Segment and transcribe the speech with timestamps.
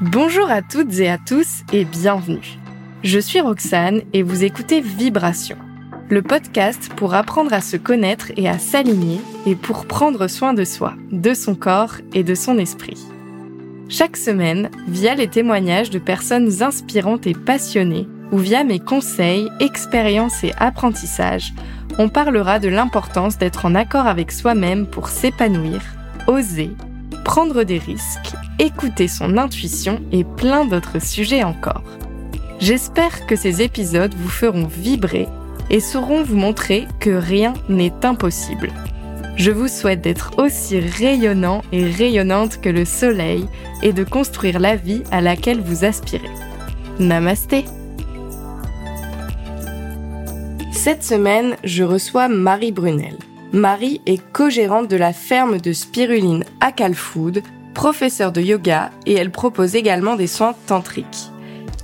[0.00, 2.56] Bonjour à toutes et à tous et bienvenue.
[3.02, 5.56] Je suis Roxane et vous écoutez Vibration,
[6.08, 10.62] le podcast pour apprendre à se connaître et à s'aligner et pour prendre soin de
[10.62, 12.96] soi, de son corps et de son esprit.
[13.88, 20.44] Chaque semaine, via les témoignages de personnes inspirantes et passionnées, ou via mes conseils, expériences
[20.44, 21.52] et apprentissages,
[21.98, 25.82] on parlera de l'importance d'être en accord avec soi-même pour s'épanouir,
[26.28, 26.70] oser
[27.28, 31.82] prendre des risques, écouter son intuition et plein d'autres sujets encore.
[32.58, 35.28] J'espère que ces épisodes vous feront vibrer
[35.68, 38.72] et sauront vous montrer que rien n'est impossible.
[39.36, 43.46] Je vous souhaite d'être aussi rayonnant et rayonnante que le soleil
[43.82, 46.30] et de construire la vie à laquelle vous aspirez.
[46.98, 47.66] Namasté
[50.72, 53.18] Cette semaine, je reçois Marie Brunel.
[53.52, 59.30] Marie est co-gérante de la ferme de spiruline Akal Food, professeure de yoga et elle
[59.30, 61.30] propose également des soins tantriques.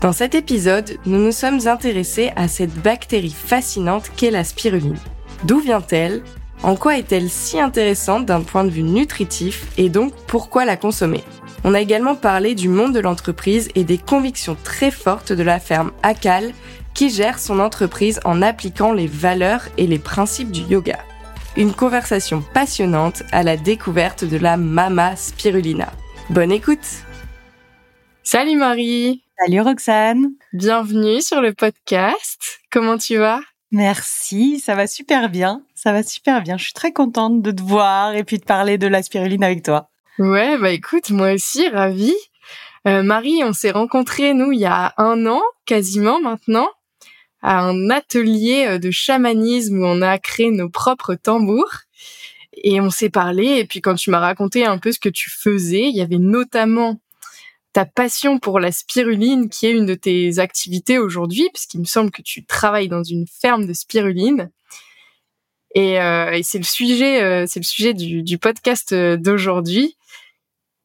[0.03, 4.99] Dans cet épisode, nous nous sommes intéressés à cette bactérie fascinante qu'est la spiruline.
[5.45, 6.23] D'où vient-elle?
[6.63, 11.25] En quoi est-elle si intéressante d'un point de vue nutritif et donc pourquoi la consommer?
[11.65, 15.59] On a également parlé du monde de l'entreprise et des convictions très fortes de la
[15.59, 16.53] ferme Akal
[16.93, 20.99] qui gère son entreprise en appliquant les valeurs et les principes du yoga
[21.57, 25.93] une conversation passionnante à la découverte de la Mama Spirulina.
[26.31, 27.05] Bonne écoute
[28.25, 32.61] Salut Marie Salut Roxane Bienvenue sur le podcast.
[32.73, 33.41] Comment tu vas?
[33.71, 35.63] Merci, ça va super bien.
[35.75, 36.57] Ça va super bien.
[36.57, 39.63] Je suis très contente de te voir et puis de parler de la spiruline avec
[39.63, 39.91] toi.
[40.19, 42.15] Ouais, bah écoute, moi aussi, ravie.
[42.87, 46.69] Euh, Marie, on s'est rencontrés, nous, il y a un an, quasiment maintenant
[47.45, 51.83] à un atelier euh, de chamanisme où on a créé nos propres tambours.
[52.57, 55.29] Et on s'est parlé, et puis quand tu m'as raconté un peu ce que tu
[55.29, 57.01] faisais, il y avait notamment
[57.73, 62.13] ta passion pour la spiruline, qui est une de tes activités aujourd'hui, puisqu'il me semble
[62.13, 64.51] que tu travailles dans une ferme de spiruline.
[65.75, 69.97] Et, euh, c'est le sujet, euh, c'est le sujet du podcast d'aujourd'hui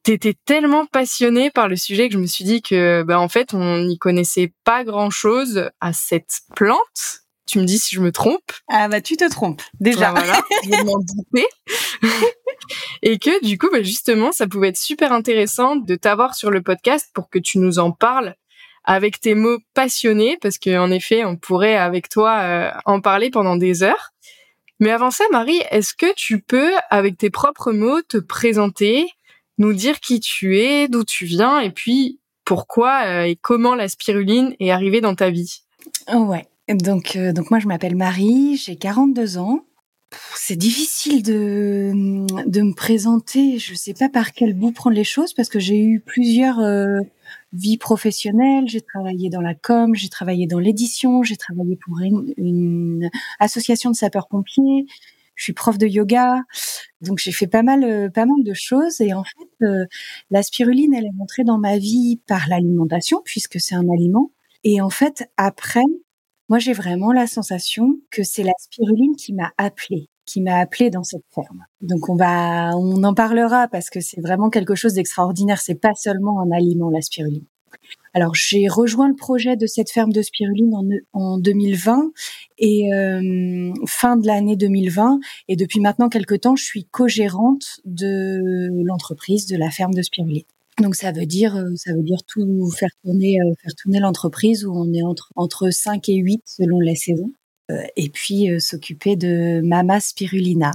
[0.02, 3.54] t'étais tellement passionnée par le sujet que je me suis dit que, bah, en fait,
[3.54, 7.22] on n'y connaissait pas grand chose à cette plante.
[7.46, 8.52] Tu me dis si je me trompe.
[8.68, 10.12] Ah bah tu te trompes déjà.
[10.12, 11.00] Bah, voilà, je m'en.
[13.02, 16.62] Et que du coup, bah, justement, ça pouvait être super intéressant de t'avoir sur le
[16.62, 18.36] podcast pour que tu nous en parles
[18.84, 23.56] avec tes mots passionnés, parce qu'en effet, on pourrait avec toi euh, en parler pendant
[23.56, 24.10] des heures.
[24.78, 29.06] Mais avant ça, Marie, est-ce que tu peux, avec tes propres mots, te présenter,
[29.60, 33.88] nous dire qui tu es, d'où tu viens et puis pourquoi euh, et comment la
[33.88, 35.62] spiruline est arrivée dans ta vie.
[36.12, 36.46] Ouais.
[36.68, 39.64] Donc, euh, donc moi, je m'appelle Marie, j'ai 42 ans.
[40.34, 41.92] C'est difficile de,
[42.46, 43.58] de me présenter.
[43.58, 47.00] Je sais pas par quel bout prendre les choses parce que j'ai eu plusieurs euh,
[47.52, 48.64] vies professionnelles.
[48.66, 53.96] J'ai travaillé dans la com, j'ai travaillé dans l'édition, j'ai travaillé pour une association de
[53.96, 54.86] sapeurs-pompiers,
[55.40, 56.42] je suis prof de yoga,
[57.00, 59.00] donc j'ai fait pas mal, euh, pas mal de choses.
[59.00, 59.86] Et en fait, euh,
[60.30, 64.32] la spiruline, elle est rentrée dans ma vie par l'alimentation, puisque c'est un aliment.
[64.64, 65.84] Et en fait, après,
[66.50, 70.90] moi, j'ai vraiment la sensation que c'est la spiruline qui m'a appelée, qui m'a appelée
[70.90, 71.64] dans cette ferme.
[71.80, 75.62] Donc on va, on en parlera parce que c'est vraiment quelque chose d'extraordinaire.
[75.62, 77.46] C'est pas seulement un aliment, la spiruline.
[78.12, 82.10] Alors j'ai rejoint le projet de cette ferme de spiruline en, en 2020
[82.58, 88.68] et euh, fin de l'année 2020 et depuis maintenant quelques temps je suis co-gérante de
[88.84, 90.44] l'entreprise de la ferme de spiruline.
[90.80, 94.64] Donc ça veut dire euh, ça veut dire tout faire tourner euh, faire tourner l'entreprise
[94.64, 97.32] où on est entre entre 5 et 8 selon les saisons
[97.94, 100.72] et puis s'occuper de Mama Spirulina.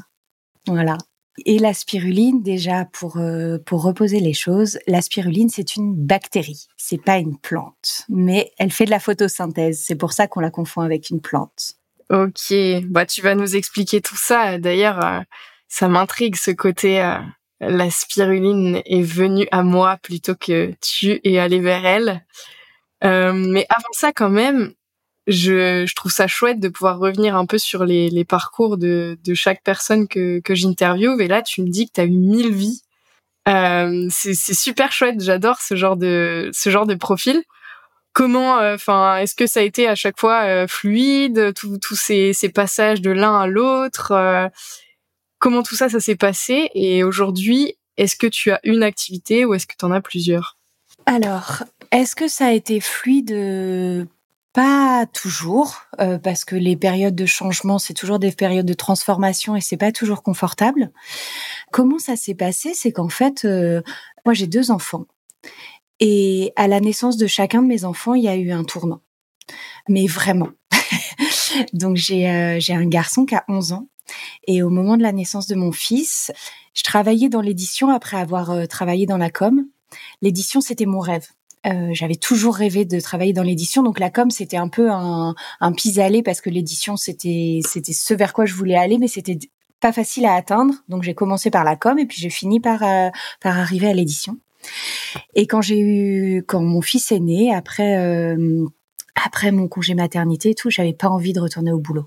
[0.65, 0.97] Voilà.
[1.45, 6.67] Et la spiruline, déjà pour euh, pour reposer les choses, la spiruline c'est une bactérie,
[6.77, 9.83] c'est pas une plante, mais elle fait de la photosynthèse.
[9.85, 11.73] C'est pour ça qu'on la confond avec une plante.
[12.09, 12.53] Ok,
[12.85, 14.57] bah tu vas nous expliquer tout ça.
[14.59, 15.19] D'ailleurs, euh,
[15.67, 17.01] ça m'intrigue ce côté.
[17.01, 17.17] Euh,
[17.59, 22.25] la spiruline est venue à moi plutôt que tu es allé vers elle.
[23.01, 24.73] mais avant ça, quand même,
[25.27, 29.17] je, je, trouve ça chouette de pouvoir revenir un peu sur les, les parcours de,
[29.23, 31.19] de, chaque personne que, que j'interviewe.
[31.21, 32.81] Et là, tu me dis que tu as eu mille vies.
[33.47, 35.21] Euh, c'est super chouette.
[35.21, 37.43] J'adore ce genre de ce genre de profil.
[38.15, 42.31] Comment, euh, enfin, est-ce que ça a été à chaque fois euh, fluide, tous ces,
[42.31, 44.47] ces passages de l'un à l'autre euh,
[45.37, 46.69] Comment tout ça, ça s'est passé?
[46.75, 50.57] Et aujourd'hui, est-ce que tu as une activité ou est-ce que tu en as plusieurs?
[51.05, 54.07] Alors, est-ce que ça a été fluide
[54.55, 59.55] pas toujours, euh, parce que les périodes de changement, c'est toujours des périodes de transformation
[59.55, 60.91] et c'est pas toujours confortable.
[61.71, 62.73] Comment ça s'est passé?
[62.73, 63.81] C'est qu'en fait, euh,
[64.25, 65.05] moi j'ai deux enfants
[65.99, 69.01] Et à la naissance de chacun de mes enfants, il y a eu un tournant.
[69.89, 70.49] Mais vraiment.
[71.73, 73.89] Donc j'ai euh, j'ai un garçon qui a 11 ans.
[74.47, 76.31] Et au moment de la naissance de mon fils,
[76.73, 79.65] je travaillais dans l'édition après avoir euh, travaillé dans la com.
[80.21, 81.27] L'édition, c'était mon rêve.
[81.65, 85.33] Euh, j'avais toujours rêvé de travailler dans l'édition, donc la com c'était un peu un,
[85.59, 89.39] un pis-aller parce que l'édition c'était c'était ce vers quoi je voulais aller, mais c'était
[89.79, 90.73] pas facile à atteindre.
[90.89, 93.09] Donc j'ai commencé par la com et puis j'ai fini par euh,
[93.41, 94.37] par arriver à l'édition.
[95.33, 98.65] Et quand j'ai eu quand mon fils est né après euh,
[99.15, 102.05] après mon congé maternité et tout, j'avais pas envie de retourner au boulot.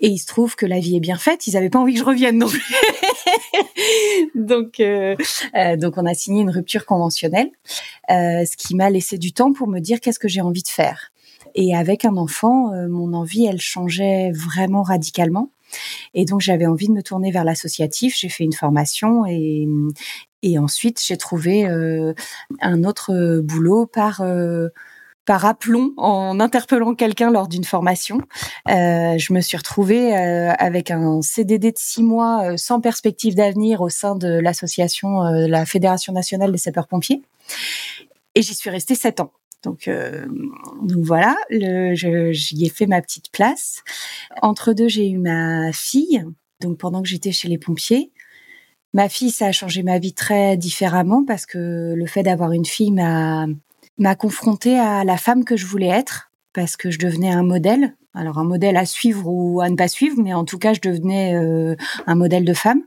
[0.00, 1.46] Et il se trouve que la vie est bien faite.
[1.46, 2.48] Ils avaient pas envie que je revienne non.
[4.34, 5.16] donc, euh,
[5.54, 7.50] euh, donc on a signé une rupture conventionnelle,
[8.10, 10.68] euh, ce qui m'a laissé du temps pour me dire qu'est-ce que j'ai envie de
[10.68, 11.10] faire.
[11.54, 15.50] Et avec un enfant, mon envie, elle changeait vraiment radicalement.
[16.12, 18.16] Et donc j'avais envie de me tourner vers l'associatif.
[18.18, 19.68] J'ai fait une formation et,
[20.42, 21.64] et ensuite j'ai trouvé
[22.60, 24.20] un autre boulot par
[25.24, 28.18] par aplomb en interpellant quelqu'un lors d'une formation.
[28.68, 33.34] Euh, je me suis retrouvée euh, avec un CDD de six mois euh, sans perspective
[33.34, 37.22] d'avenir au sein de l'association, euh, la Fédération nationale des sapeurs-pompiers.
[38.34, 39.32] Et j'y suis restée sept ans.
[39.62, 40.26] Donc, euh,
[40.82, 43.82] donc voilà, j'y ai fait ma petite place.
[44.42, 46.24] Entre deux, j'ai eu ma fille.
[46.60, 48.12] Donc pendant que j'étais chez les pompiers,
[48.92, 52.66] ma fille, ça a changé ma vie très différemment parce que le fait d'avoir une
[52.66, 53.46] fille m'a
[53.98, 57.94] m'a confrontée à la femme que je voulais être parce que je devenais un modèle.
[58.14, 60.80] Alors un modèle à suivre ou à ne pas suivre, mais en tout cas, je
[60.80, 61.74] devenais euh,
[62.06, 62.82] un modèle de femme.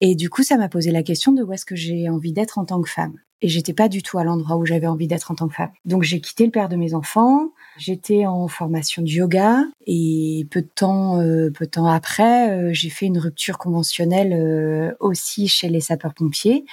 [0.00, 2.58] Et du coup, ça m'a posé la question de où est-ce que j'ai envie d'être
[2.58, 3.14] en tant que femme.
[3.42, 5.70] Et j'étais pas du tout à l'endroit où j'avais envie d'être en tant que femme.
[5.84, 7.50] Donc j'ai quitté le père de mes enfants.
[7.76, 12.70] J'étais en formation de yoga et peu de temps, euh, peu de temps après, euh,
[12.72, 16.64] j'ai fait une rupture conventionnelle euh, aussi chez les sapeurs-pompiers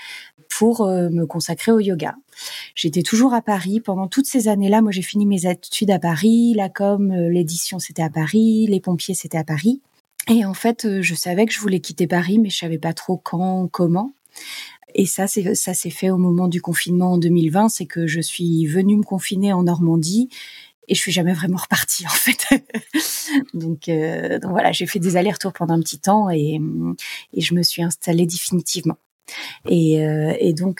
[0.57, 2.15] pour euh, me consacrer au yoga.
[2.75, 4.81] J'étais toujours à Paris pendant toutes ces années-là.
[4.81, 8.79] Moi, j'ai fini mes études à Paris, la com, euh, l'édition, c'était à Paris, les
[8.79, 9.81] pompiers, c'était à Paris.
[10.29, 12.93] Et en fait, euh, je savais que je voulais quitter Paris, mais je savais pas
[12.93, 14.13] trop quand, comment.
[14.95, 17.69] Et ça, c'est ça s'est fait au moment du confinement en 2020.
[17.69, 20.29] C'est que je suis venue me confiner en Normandie
[20.87, 22.45] et je suis jamais vraiment repartie en fait.
[23.53, 26.59] donc, euh, donc voilà, j'ai fait des allers-retours pendant un petit temps et,
[27.33, 28.97] et je me suis installée définitivement.
[29.69, 30.33] Et, euh,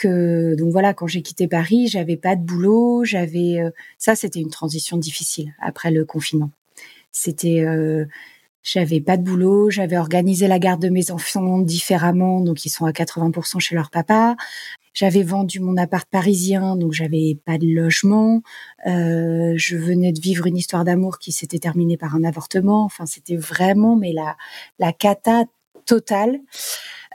[0.05, 4.39] euh, donc voilà, quand j'ai quitté Paris, j'avais pas de boulot, j'avais euh, ça, c'était
[4.39, 6.51] une transition difficile après le confinement.
[7.11, 7.63] C'était,
[8.63, 12.85] j'avais pas de boulot, j'avais organisé la garde de mes enfants différemment, donc ils sont
[12.85, 14.35] à 80% chez leur papa.
[14.95, 18.41] J'avais vendu mon appart parisien, donc j'avais pas de logement.
[18.85, 22.83] Je venais de vivre une histoire d'amour qui s'était terminée par un avortement.
[22.85, 24.35] Enfin, c'était vraiment, mais la
[24.79, 25.45] la cata
[25.85, 26.39] totale.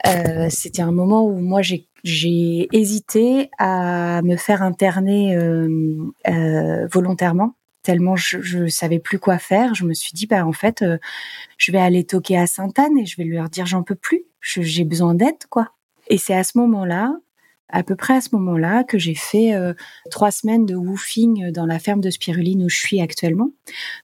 [0.07, 5.67] Euh, c'était un moment où moi j'ai hésité à me faire interner euh,
[6.27, 9.73] euh, volontairement tellement je, je savais plus quoi faire.
[9.73, 10.83] Je me suis dit bah en fait
[11.57, 14.83] je vais aller toquer à Sainte-Anne et je vais leur dire j'en peux plus, j'ai
[14.83, 15.71] besoin d'aide quoi.
[16.07, 17.15] Et c'est à ce moment-là,
[17.69, 19.53] à peu près à ce moment-là, que j'ai fait
[20.11, 23.51] trois semaines de woofing dans la ferme de spiruline où je suis actuellement.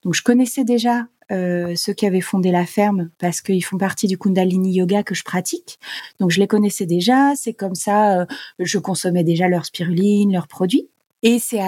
[0.03, 4.07] Donc je connaissais déjà euh, ceux qui avaient fondé la ferme parce qu'ils font partie
[4.07, 5.79] du Kundalini Yoga que je pratique.
[6.19, 7.33] Donc je les connaissais déjà.
[7.35, 8.25] C'est comme ça, euh,
[8.59, 10.89] je consommais déjà leur spiruline, leurs produits.
[11.23, 11.59] Et c'est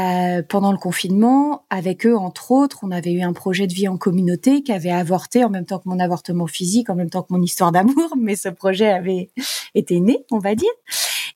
[0.49, 3.97] pendant le confinement, avec eux entre autres, on avait eu un projet de vie en
[3.97, 7.33] communauté qui avait avorté en même temps que mon avortement physique, en même temps que
[7.33, 9.31] mon histoire d'amour, mais ce projet avait
[9.73, 10.69] été né, on va dire.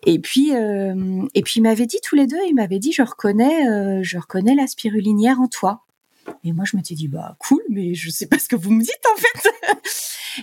[0.06, 3.04] Et puis, euh, et puis, il m'avait dit tous les deux, il m'avait dit, je
[3.04, 5.82] reconnais, euh, je reconnais la spirulinière en toi.
[6.44, 8.82] Et moi, je m'étais dit, bah cool, mais je sais pas ce que vous me
[8.82, 9.50] dites en fait.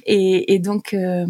[0.06, 1.26] et, donc, euh,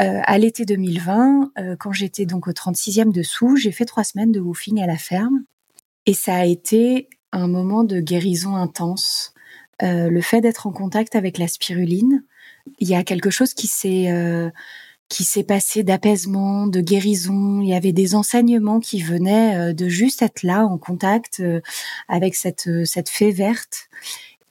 [0.00, 4.32] euh, à l'été 2020, euh, quand j'étais donc au 36e dessous, j'ai fait trois semaines
[4.32, 5.44] de woofing à la ferme.
[6.06, 9.34] Et ça a été un moment de guérison intense.
[9.82, 12.24] Euh, le fait d'être en contact avec la spiruline,
[12.78, 14.08] il y a quelque chose qui s'est
[15.10, 17.60] qui s'est passé d'apaisement, de guérison.
[17.60, 21.60] Il y avait des enseignements qui venaient euh, de juste être là en contact euh,
[22.08, 23.88] avec cette euh, cette fée verte.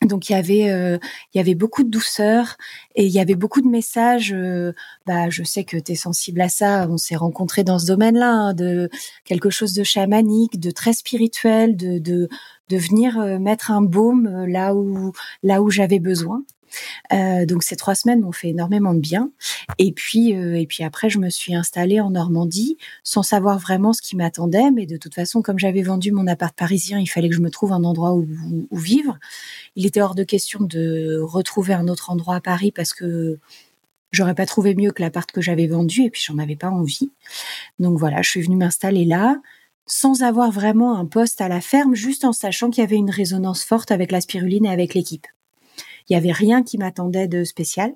[0.05, 0.97] Donc il y avait euh,
[1.33, 2.57] il y avait beaucoup de douceur
[2.95, 4.33] et il y avait beaucoup de messages.
[4.33, 4.73] Euh,
[5.05, 6.87] bah je sais que tu es sensible à ça.
[6.89, 8.89] On s'est rencontrés dans ce domaine-là, hein, de
[9.25, 12.29] quelque chose de chamanique, de très spirituel, de de
[12.69, 15.13] de venir mettre un baume là où
[15.43, 16.43] là où j'avais besoin.
[17.13, 19.31] Euh, donc ces trois semaines m'ont fait énormément de bien.
[19.77, 23.93] Et puis euh, et puis après je me suis installée en Normandie sans savoir vraiment
[23.93, 27.29] ce qui m'attendait, mais de toute façon comme j'avais vendu mon appart parisien, il fallait
[27.29, 28.27] que je me trouve un endroit où,
[28.71, 29.17] où, vivre.
[29.75, 33.39] Il était hors de question de retrouver un autre endroit à Paris parce que
[34.11, 37.11] j'aurais pas trouvé mieux que l'appart que j'avais vendu et puis j'en avais pas envie.
[37.79, 39.37] Donc voilà, je suis venue m'installer là
[39.89, 43.09] sans avoir vraiment un poste à la ferme, juste en sachant qu'il y avait une
[43.09, 45.27] résonance forte avec la spiruline et avec l'équipe.
[46.09, 47.93] Il y avait rien qui m'attendait de spécial.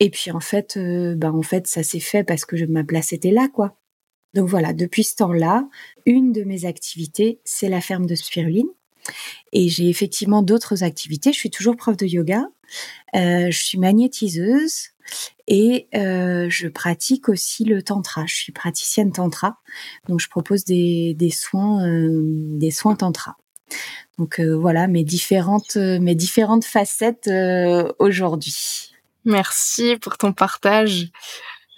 [0.00, 3.12] Et puis en fait, euh, ben en fait, ça s'est fait parce que ma place
[3.12, 3.76] était là, quoi.
[4.34, 5.68] Donc voilà, depuis ce temps-là,
[6.06, 8.68] une de mes activités, c'est la ferme de spiruline.
[9.52, 11.32] Et j'ai effectivement d'autres activités.
[11.32, 12.48] Je suis toujours prof de yoga.
[13.14, 14.88] Euh, je suis magnétiseuse
[15.46, 18.24] et euh, je pratique aussi le tantra.
[18.26, 19.58] Je suis praticienne tantra,
[20.08, 22.22] donc je propose des, des soins, euh,
[22.58, 23.36] des soins tantra.
[24.18, 28.92] Donc euh, voilà mes différentes, mes différentes facettes euh, aujourd'hui.
[29.24, 31.08] Merci pour ton partage.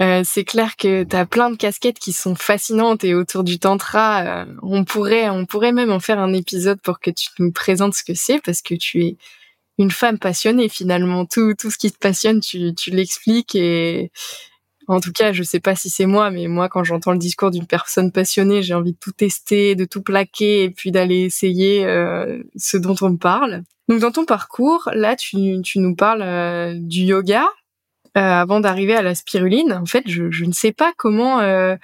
[0.02, 3.58] Euh, c'est clair que tu as plein de casquettes qui sont fascinantes et autour du
[3.58, 7.50] tantra, euh, on pourrait on pourrait même en faire un épisode pour que tu nous
[7.50, 9.16] présentes ce que c'est parce que tu es
[9.78, 11.24] une femme passionnée finalement.
[11.24, 14.10] Tout tout ce qui te passionne, tu tu l'expliques et
[14.88, 17.50] en tout cas, je sais pas si c'est moi, mais moi quand j'entends le discours
[17.50, 21.84] d'une personne passionnée, j'ai envie de tout tester, de tout plaquer et puis d'aller essayer
[21.84, 23.62] euh, ce dont on me parle.
[23.88, 27.46] Donc dans ton parcours, là tu tu nous parles du yoga
[28.16, 29.74] euh, avant d'arriver à la spiruline.
[29.74, 31.76] En fait, je, je ne sais pas comment euh,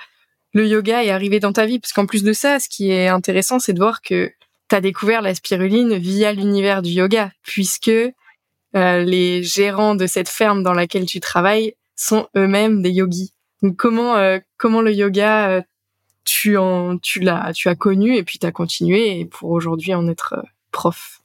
[0.55, 3.09] le yoga est arrivé dans ta vie, parce qu'en plus de ça, ce qui est
[3.09, 4.33] intéressant, c'est de voir que
[4.71, 10.31] tu as découvert la spiruline via l'univers du yoga, puisque euh, les gérants de cette
[10.31, 13.33] ferme dans laquelle tu travailles sont eux-mêmes des yogis.
[13.77, 15.63] Comment euh, comment le yoga euh,
[16.25, 20.09] tu en tu l'as tu as connu et puis tu as continué pour aujourd'hui en
[20.09, 20.43] être euh,
[20.73, 21.21] prof?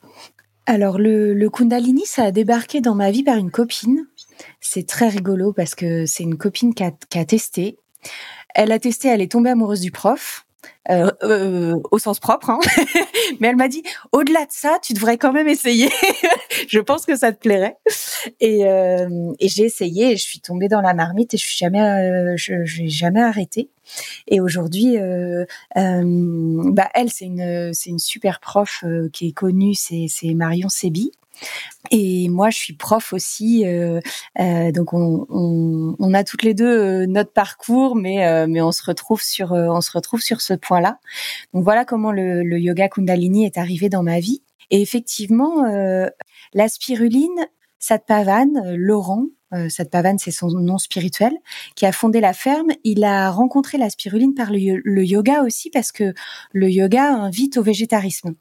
[0.66, 4.06] Alors le, le Kundalini, ça a débarqué dans ma vie par une copine
[4.60, 7.78] c'est très rigolo parce que c'est une copine qui a, testé.
[8.56, 10.46] Elle a testé, elle est tombée amoureuse du prof.
[10.90, 12.60] Euh, euh, au sens propre, hein.
[13.40, 13.84] mais elle m'a dit
[14.14, 15.90] au-delà de ça, tu devrais quand même essayer.
[16.70, 17.76] je pense que ça te plairait.
[18.40, 21.58] Et, euh, et j'ai essayé, et je suis tombée dans la marmite et je suis
[21.58, 23.70] jamais, je, j'ai jamais arrêté.
[24.28, 24.96] Et aujourd'hui,
[25.76, 31.12] bah elle, c'est une, une super prof qui est connue, c'est, c'est Marion Sebi.
[31.92, 34.00] Et moi, je suis prof aussi, euh,
[34.40, 38.62] euh, donc on, on, on, a toutes les deux euh, notre parcours, mais euh, mais
[38.62, 41.00] on se retrouve sur euh, on se retrouve sur ce point-là.
[41.54, 44.44] Donc voilà comment le, le, yoga Kundalini est arrivé dans ma vie.
[44.70, 45.64] Et effectivement,
[46.54, 47.48] la spiruline,
[47.80, 51.34] Satpavan, Laurent, euh, Satpavan, c'est son nom spirituel,
[51.76, 52.70] qui a fondé la ferme.
[52.84, 56.14] Il a rencontré la spiruline par le, le yoga aussi parce que
[56.52, 58.36] le yoga invite au végétarisme.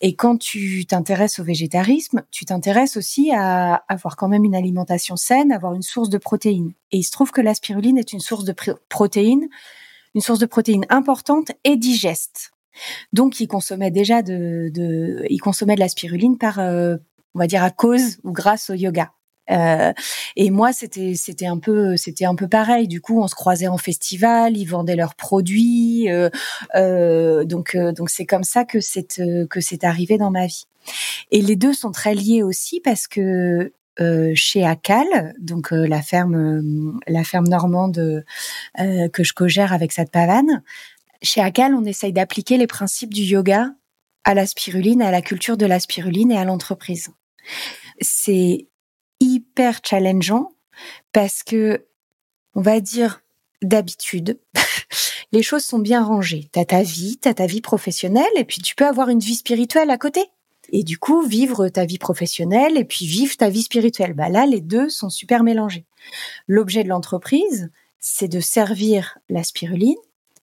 [0.00, 5.16] Et quand tu t'intéresses au végétarisme, tu t'intéresses aussi à avoir quand même une alimentation
[5.16, 6.72] saine, avoir une source de protéines.
[6.92, 8.54] Et il se trouve que la spiruline est une source de
[8.88, 9.48] protéines,
[10.14, 12.52] une source de protéines importante et digeste.
[13.12, 16.96] Donc, il consommait déjà de, de il consommait de la spiruline par, euh,
[17.34, 19.12] on va dire à cause ou grâce au yoga.
[19.50, 19.92] Euh,
[20.36, 22.88] et moi, c'était c'était un peu c'était un peu pareil.
[22.88, 26.10] Du coup, on se croisait en festival, ils vendaient leurs produits.
[26.10, 26.30] Euh,
[26.74, 30.46] euh, donc euh, donc c'est comme ça que c'est euh, que c'est arrivé dans ma
[30.46, 30.64] vie.
[31.30, 33.72] Et les deux sont très liés aussi parce que
[34.34, 38.24] chez Acal, donc la ferme la ferme normande
[38.76, 40.62] que je co-gère avec cette pavane,
[41.22, 43.70] chez Acal, on essaye d'appliquer les principes du yoga
[44.24, 47.10] à la spiruline, à la culture de la spiruline et à l'entreprise.
[48.00, 48.66] C'est
[49.34, 50.52] hyper challengeant
[51.12, 51.86] parce que,
[52.54, 53.20] on va dire,
[53.62, 54.40] d'habitude,
[55.32, 56.48] les choses sont bien rangées.
[56.52, 59.90] T'as ta vie, t'as ta vie professionnelle, et puis tu peux avoir une vie spirituelle
[59.90, 60.24] à côté.
[60.70, 64.14] Et du coup, vivre ta vie professionnelle et puis vivre ta vie spirituelle.
[64.14, 65.84] Bah là, les deux sont super mélangés.
[66.46, 69.96] L'objet de l'entreprise, c'est de servir la spiruline,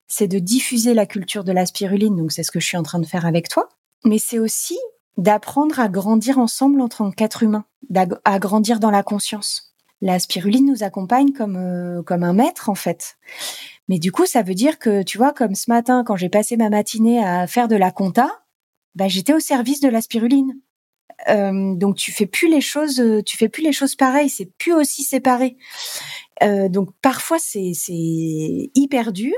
[0.06, 2.82] c'est de diffuser la culture de la spiruline, donc c'est ce que je suis en
[2.82, 3.68] train de faire avec toi,
[4.04, 4.78] mais c'est aussi
[5.18, 7.64] d'apprendre à grandir ensemble en tant qu'être humain,
[8.24, 9.74] à grandir dans la conscience.
[10.00, 13.18] La spiruline nous accompagne comme euh, comme un maître en fait.
[13.88, 16.56] Mais du coup, ça veut dire que tu vois, comme ce matin, quand j'ai passé
[16.56, 18.42] ma matinée à faire de la compta,
[18.94, 20.58] bah, j'étais au service de la spiruline.
[21.28, 24.72] Euh, donc tu fais plus les choses, tu fais plus les choses pareilles, c'est plus
[24.72, 25.56] aussi séparé.
[26.40, 29.36] Donc parfois c'est c'est hyper dur,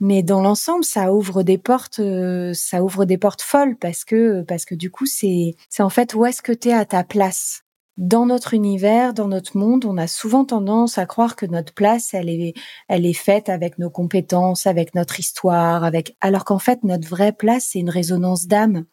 [0.00, 4.42] mais dans l'ensemble ça ouvre des portes euh, ça ouvre des portes folles parce que
[4.42, 7.04] parce que du coup c'est c'est en fait où est-ce que tu es à ta
[7.04, 7.62] place?
[7.98, 12.14] Dans notre univers, dans notre monde, on a souvent tendance à croire que notre place,
[12.14, 12.54] elle est,
[12.88, 17.32] elle est faite avec nos compétences, avec notre histoire, avec, alors qu'en fait, notre vraie
[17.32, 18.86] place, c'est une résonance d'âme.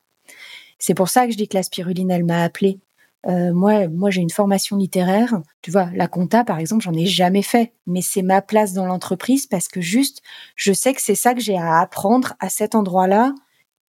[0.79, 2.81] C'est pour ça que je dis que la spiruline, elle m'a appelée.
[3.27, 5.41] Euh, moi, moi, j'ai une formation littéraire.
[5.61, 8.85] Tu vois, la compta, par exemple, j'en ai jamais fait, mais c'est ma place dans
[8.85, 10.21] l'entreprise parce que juste,
[10.55, 13.33] je sais que c'est ça que j'ai à apprendre à cet endroit-là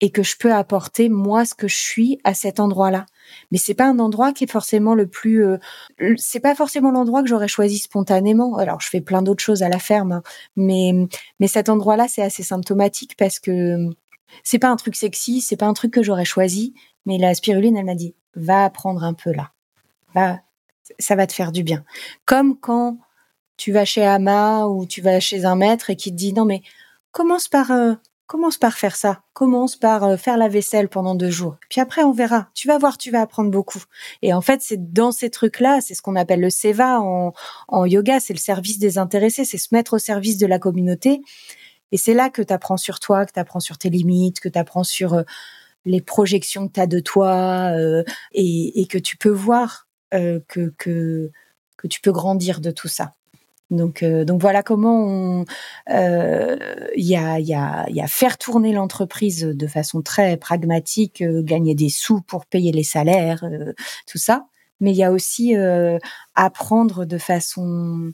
[0.01, 3.07] et que je peux apporter moi ce que je suis à cet endroit-là.
[3.51, 5.59] Mais c'est pas un endroit qui est forcément le plus, euh,
[6.17, 8.57] c'est pas forcément l'endroit que j'aurais choisi spontanément.
[8.59, 10.23] Alors je fais plein d'autres choses à la ferme, hein.
[10.55, 10.93] mais
[11.41, 13.89] mais cet endroit-là c'est assez symptomatique parce que
[14.45, 16.75] c'est pas un truc sexy, c'est pas un truc que j'aurais choisi.
[17.07, 19.51] Mais la spiruline, elle m'a dit va apprendre un peu là,
[20.15, 20.41] va,
[20.99, 21.85] ça va te faire du bien.
[22.25, 22.99] Comme quand
[23.57, 26.45] tu vas chez Ama ou tu vas chez un maître et qui te dit non
[26.45, 26.63] mais
[27.13, 27.95] commence par euh,
[28.27, 29.23] Commence par faire ça.
[29.35, 31.57] Commence par euh, faire la vaisselle pendant deux jours.
[31.71, 32.49] Puis après, on verra.
[32.55, 33.83] Tu vas voir, tu vas apprendre beaucoup.
[34.21, 37.35] Et en fait, c'est dans ces trucs-là, c'est ce qu'on appelle le seva en,
[37.69, 41.21] en yoga, c'est le service des intéressés, c'est se mettre au service de la communauté.
[41.93, 44.49] Et c'est là que tu apprends sur toi, que tu apprends sur tes limites, que
[44.49, 45.23] tu apprends sur euh,
[45.87, 51.31] les projections que tu as de toi euh, et, que tu peux voir que, que,
[51.77, 53.15] que tu peux grandir de tout ça.
[53.71, 55.45] Donc, euh, donc voilà comment
[55.91, 56.57] euh,
[56.95, 61.75] il y, a, y, y, a, faire tourner l'entreprise de façon très pragmatique, euh, gagner
[61.75, 63.45] des sous pour payer les salaires,
[64.07, 64.47] tout ça.
[64.81, 65.55] Mais il y a aussi
[66.35, 68.13] apprendre de façon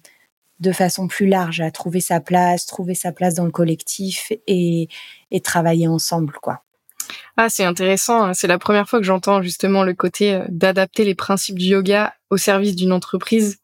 [0.61, 4.89] de façon plus large à trouver sa place, trouver sa place dans le collectif et,
[5.33, 6.63] et travailler ensemble, quoi.
[7.37, 8.25] Ah, c'est intéressant.
[8.25, 8.35] Hein.
[8.35, 12.37] C'est la première fois que j'entends justement le côté d'adapter les principes du yoga au
[12.37, 13.63] service d'une entreprise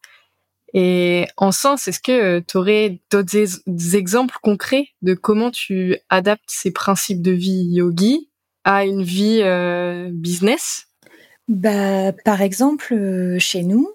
[0.73, 6.43] et en sens, est-ce que euh, tu aurais d'autres exemples concrets de comment tu adaptes
[6.47, 8.29] ces principes de vie yogi
[8.63, 10.87] à une vie euh, business?
[11.47, 13.89] Bah, Par exemple, euh, chez nous,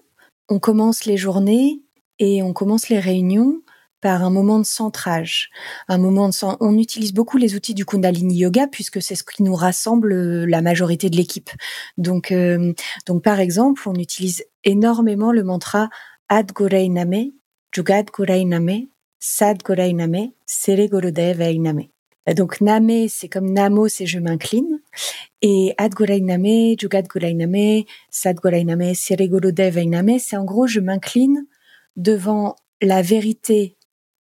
[0.49, 1.81] on commence les journées
[2.19, 3.61] et on commence les réunions
[4.01, 5.49] par un moment de centrage,
[5.87, 9.41] un moment de on utilise beaucoup les outils du Kundalini Yoga puisque c'est ce qui
[9.43, 11.49] nous rassemble la majorité de l'équipe.
[11.97, 12.33] Donc,
[13.07, 15.89] donc par exemple, on utilise énormément le mantra
[16.29, 17.31] Ad Name,
[17.71, 18.87] Jugad Name,
[19.19, 20.87] Sad Name, Sere
[21.59, 21.83] Name.
[22.35, 24.81] Donc Name, c'est comme Namo, c'est je m'incline.
[25.41, 31.45] Et Ad Name, Jugad Name, Sad Name, Sere Name, c'est en gros je m'incline
[31.95, 33.77] devant la vérité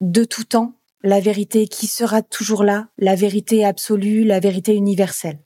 [0.01, 5.41] de tout temps, la vérité qui sera toujours là, la vérité absolue, la vérité universelle.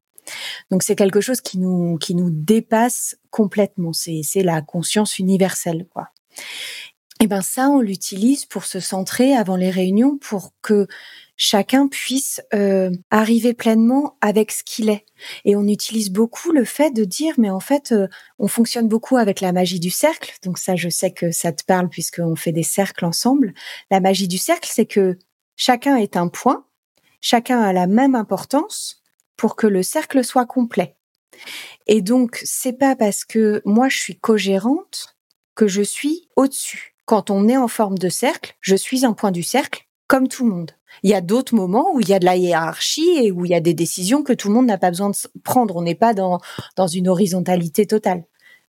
[0.71, 3.93] Donc c'est quelque chose qui nous qui nous dépasse complètement.
[3.93, 6.09] C'est c'est la conscience universelle quoi.
[7.21, 10.87] Et eh ben ça, on l'utilise pour se centrer avant les réunions, pour que
[11.37, 15.05] chacun puisse euh, arriver pleinement avec ce qu'il est.
[15.45, 18.07] Et on utilise beaucoup le fait de dire, mais en fait, euh,
[18.39, 20.33] on fonctionne beaucoup avec la magie du cercle.
[20.45, 23.53] Donc ça, je sais que ça te parle puisqu'on fait des cercles ensemble.
[23.91, 25.19] La magie du cercle, c'est que
[25.57, 26.67] chacun est un point,
[27.21, 29.03] chacun a la même importance
[29.37, 30.95] pour que le cercle soit complet.
[31.89, 35.17] Et donc, c'est pas parce que moi je suis co-gérante
[35.57, 36.95] que je suis au-dessus.
[37.09, 40.45] Quand on est en forme de cercle, je suis un point du cercle comme tout
[40.45, 40.73] le monde.
[41.03, 43.51] Il y a d'autres moments où il y a de la hiérarchie et où il
[43.51, 45.77] y a des décisions que tout le monde n'a pas besoin de prendre.
[45.77, 46.39] On n'est pas dans,
[46.77, 48.27] dans une horizontalité totale.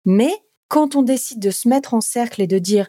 [0.05, 0.29] Mais
[0.67, 2.87] quand on décide de se mettre en cercle et de dire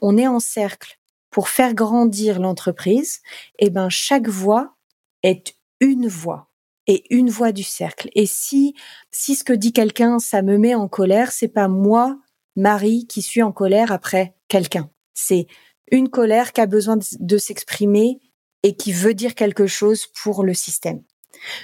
[0.00, 3.20] on est en cercle pour faire grandir l'entreprise,
[3.58, 4.76] eh ben chaque voix
[5.22, 6.48] est une voix
[6.86, 8.08] et une voix du cercle.
[8.14, 8.74] Et si
[9.10, 12.18] si ce que dit quelqu'un ça me met en colère, c'est pas moi
[12.56, 14.90] Marie qui suis en colère après quelqu'un.
[15.14, 15.46] C'est
[15.90, 18.18] une colère qui a besoin de, s'exprimer
[18.62, 21.02] et qui veut dire quelque chose pour le système.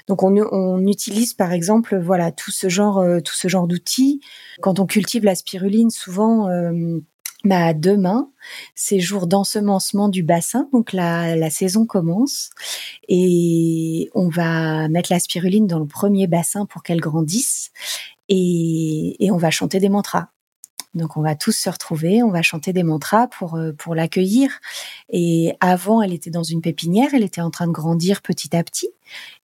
[0.06, 4.20] Donc on, utilise par exemple voilà tout ce genre euh, tout ce genre d'outils
[4.60, 7.00] quand on cultive la spiruline souvent euh,
[7.44, 8.30] bah, mains,
[8.74, 12.50] c'est jour d'ensemencement du bassin, donc la, saison commence
[13.08, 17.72] et on va mettre la spiruline dans le premier bassin pour qu'elle grandisse
[18.28, 20.28] et on va chanter des mantras.
[20.94, 24.60] Donc on va tous se retrouver, on va chanter des mantras pour euh, pour l'accueillir.
[25.08, 28.62] Et avant, elle était dans une pépinière, elle était en train de grandir petit à
[28.62, 28.88] petit.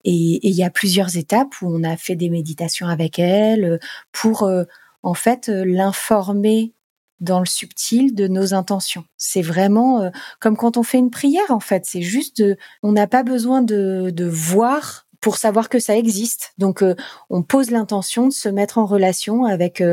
[0.05, 3.77] Et il y a plusieurs étapes où on a fait des méditations avec elle euh,
[4.11, 4.63] pour euh,
[5.01, 6.73] en fait l'informer
[7.19, 9.03] dans le subtil de nos intentions.
[9.17, 10.09] C'est vraiment
[10.39, 11.85] comme quand on fait une prière en fait.
[11.85, 16.53] C'est juste, de, on n'a pas besoin de, de voir pour savoir que ça existe.
[16.57, 16.83] Donc,
[17.29, 19.83] on pose l'intention de se mettre en relation avec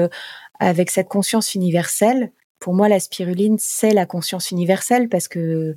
[0.61, 2.33] avec cette conscience universelle.
[2.59, 5.77] Pour moi, la spiruline, c'est la conscience universelle parce que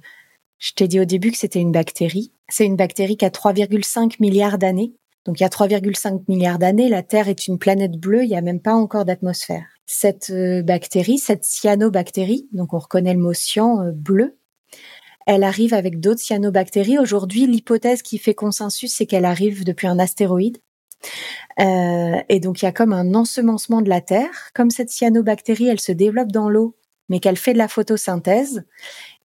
[0.58, 2.32] je t'ai dit au début que c'était une bactérie.
[2.50, 4.94] C'est une bactérie qui a 3,5 milliards d'années.
[5.26, 8.38] Donc il y a 3,5 milliards d'années, la Terre est une planète bleue, il n'y
[8.38, 9.66] a même pas encore d'atmosphère.
[9.86, 14.40] Cette euh, bactérie, cette cyanobactérie, donc on reconnaît le mot cyan euh, bleu,
[15.28, 16.98] elle arrive avec d'autres cyanobactéries.
[16.98, 20.58] Aujourd'hui, l'hypothèse qui fait consensus, c'est qu'elle arrive depuis un astéroïde.
[21.60, 25.68] Euh, et donc il y a comme un ensemencement de la terre, comme cette cyanobactérie,
[25.68, 26.76] elle se développe dans l'eau,
[27.10, 28.64] mais qu'elle fait de la photosynthèse.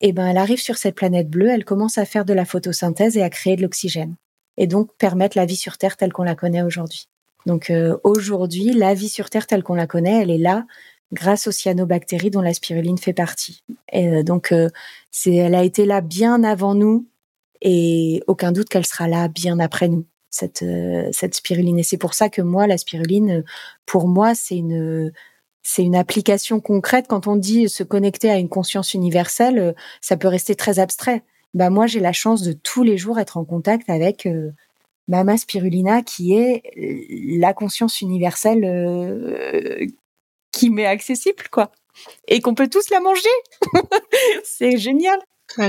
[0.01, 3.17] Et ben elle arrive sur cette planète bleue, elle commence à faire de la photosynthèse
[3.17, 4.17] et à créer de l'oxygène.
[4.59, 7.09] et donc permettre la vie sur Terre telle qu'on la connaît aujourd'hui.
[7.47, 10.67] Donc euh, aujourd'hui, la vie sur Terre telle qu'on la connaît, elle est là
[11.13, 13.63] grâce aux cyanobactéries dont la spiruline fait partie.
[13.93, 14.53] Et euh, donc
[15.27, 17.07] elle a été là bien avant nous
[17.61, 20.65] et aucun doute qu'elle sera là bien après nous cette
[21.13, 21.79] cette spiruline.
[21.79, 23.45] Et c'est pour ça que moi, la spiruline,
[23.87, 25.13] pour moi, c'est une
[25.63, 27.07] c'est une application concrète.
[27.09, 31.23] Quand on dit se connecter à une conscience universelle, ça peut rester très abstrait
[31.55, 34.53] bah moi j'ai la chance de tous les jours être en contact avec euh,
[35.09, 39.87] Mama Spirulina qui est euh, la conscience universelle euh,
[40.51, 41.71] qui m'est accessible quoi
[42.27, 43.29] et qu'on peut tous la manger.
[44.45, 45.19] c'est génial.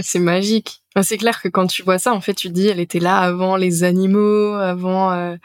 [0.01, 0.83] C'est magique.
[1.01, 3.55] c'est clair que quand tu vois ça, en fait, tu dis, elle était là avant
[3.55, 5.37] les animaux, avant, avant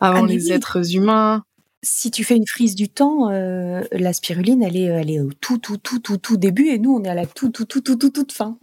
[0.00, 1.44] ah, les êtres humains
[1.86, 5.30] si tu fais une frise du temps, euh, la spiruline, elle est, elle est au
[5.40, 7.80] tout, tout, tout, tout, tout début, et nous, on est à la tout, tout, tout,
[7.80, 8.58] tout, tout, toute fin.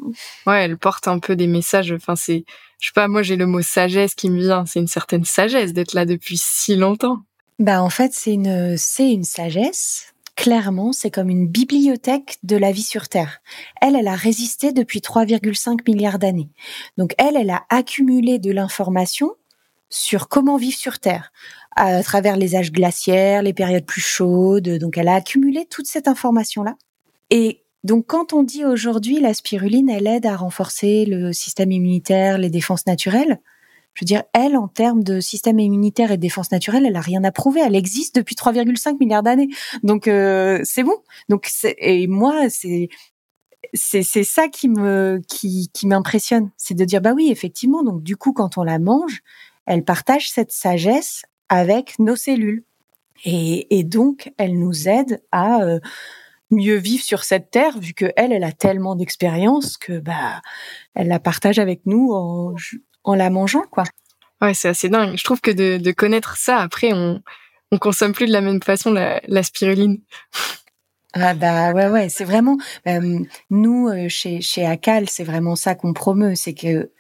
[0.45, 1.91] Ouais, elle porte un peu des messages.
[1.91, 2.43] Enfin, c'est,
[2.79, 4.65] je sais pas, moi, j'ai le mot sagesse qui me vient.
[4.65, 7.19] C'est une certaine sagesse d'être là depuis si longtemps.
[7.59, 10.12] Bah, en fait, c'est une, c'est une sagesse.
[10.35, 13.41] Clairement, c'est comme une bibliothèque de la vie sur Terre.
[13.81, 16.49] Elle, elle a résisté depuis 3,5 milliards d'années.
[16.97, 19.31] Donc, elle, elle a accumulé de l'information
[19.89, 21.31] sur comment vivre sur Terre
[21.75, 24.69] à travers les âges glaciaires, les périodes plus chaudes.
[24.79, 26.75] Donc, elle a accumulé toute cette information-là.
[27.29, 32.37] Et donc, quand on dit aujourd'hui la spiruline, elle aide à renforcer le système immunitaire,
[32.37, 33.39] les défenses naturelles.
[33.93, 37.01] Je veux dire, elle, en termes de système immunitaire et de défense naturelle, elle a
[37.01, 37.61] rien à prouver.
[37.61, 39.49] Elle existe depuis 3,5 milliards d'années.
[39.83, 40.95] Donc, euh, c'est bon.
[41.29, 42.89] Donc, et moi, c'est
[43.73, 48.03] c'est c'est ça qui me qui qui m'impressionne, c'est de dire bah oui effectivement donc
[48.03, 49.21] du coup quand on la mange,
[49.65, 52.63] elle partage cette sagesse avec nos cellules.
[53.25, 55.79] Et, donc, elle nous aide à euh,
[56.51, 60.41] mieux vivre sur cette terre, vu que elle, elle a tellement d'expérience que bah,
[60.93, 62.55] elle la partage avec nous en,
[63.03, 63.83] en la mangeant, quoi.
[64.41, 65.15] Ouais, c'est assez dingue.
[65.17, 67.21] Je trouve que de, de connaître ça, après, on,
[67.71, 69.99] on consomme plus de la même façon la, la spiruline.
[71.15, 73.19] Ah bah ouais ouais c'est vraiment euh,
[73.51, 76.91] nous euh, chez chez Acal c'est vraiment ça qu'on promeut c'est que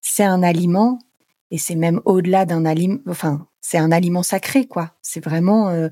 [0.00, 0.98] c'est un aliment
[1.50, 4.92] et c'est même au-delà d'un aliment enfin c'est un aliment sacré, quoi.
[5.02, 5.88] C'est vraiment, euh,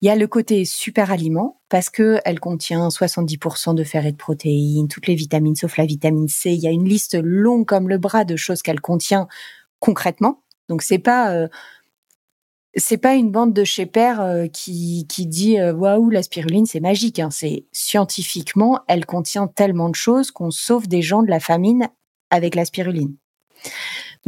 [0.00, 4.12] il y a le côté super aliment parce que elle contient 70% de fer et
[4.12, 6.50] de protéines, toutes les vitamines sauf la vitamine C.
[6.50, 9.26] Il y a une liste longue comme le bras de choses qu'elle contient
[9.80, 10.42] concrètement.
[10.68, 11.48] Donc c'est pas, euh,
[12.74, 16.80] c'est pas une bande de chez père euh, qui, qui dit waouh la spiruline c'est
[16.80, 17.18] magique.
[17.20, 17.30] Hein.
[17.30, 21.88] C'est scientifiquement, elle contient tellement de choses qu'on sauve des gens de la famine
[22.30, 23.16] avec la spiruline.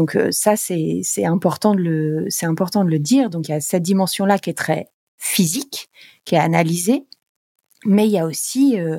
[0.01, 3.29] Donc euh, ça, c'est important, de le, important de le dire.
[3.29, 5.91] Donc il y a cette dimension-là qui est très physique,
[6.25, 7.05] qui est analysée,
[7.85, 8.99] mais il y a aussi euh,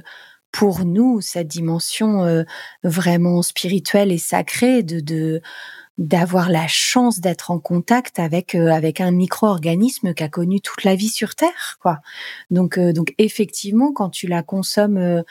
[0.52, 2.44] pour nous cette dimension euh,
[2.84, 5.42] vraiment spirituelle et sacrée de,
[5.98, 10.94] d'avoir la chance d'être en contact avec avec un micro-organisme qui a connu toute la
[10.94, 11.98] vie sur Terre, quoi.
[12.52, 15.24] Donc donc effectivement, quand tu la consommes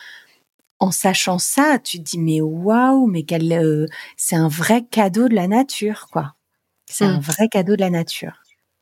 [0.81, 5.29] en sachant ça, tu te dis mais waouh, mais quel, euh, c'est un vrai cadeau
[5.29, 6.35] de la nature, quoi.
[6.87, 7.21] C'est un mmh.
[7.21, 8.33] vrai cadeau de la nature.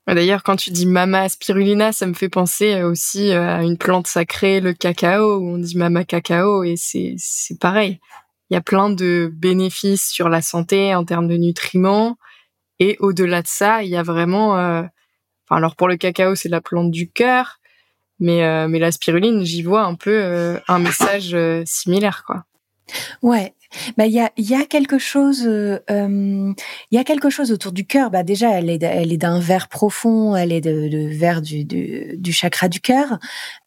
[0.06, 3.76] D'ailleurs, quand tu dis Mama spirulina, ça me fait penser euh, aussi euh, à une
[3.76, 8.00] plante sacrée, le cacao, où on dit Mama cacao, et c'est c'est pareil.
[8.48, 12.16] Il y a plein de bénéfices sur la santé en termes de nutriments,
[12.78, 16.62] et au-delà de ça, il y a vraiment, enfin alors pour le cacao, c'est la
[16.62, 17.57] plante du cœur,
[18.20, 22.44] mais, euh, mais la spiruline, j'y vois un peu euh, un message euh, similaire, quoi.
[23.20, 23.52] Ouais,
[23.98, 26.54] bah il y a y a quelque chose il
[26.90, 28.10] y a quelque chose autour du cœur.
[28.10, 31.66] Bah déjà elle est elle est d'un vert profond, elle est de, de vert du,
[31.66, 33.18] du, du chakra du cœur.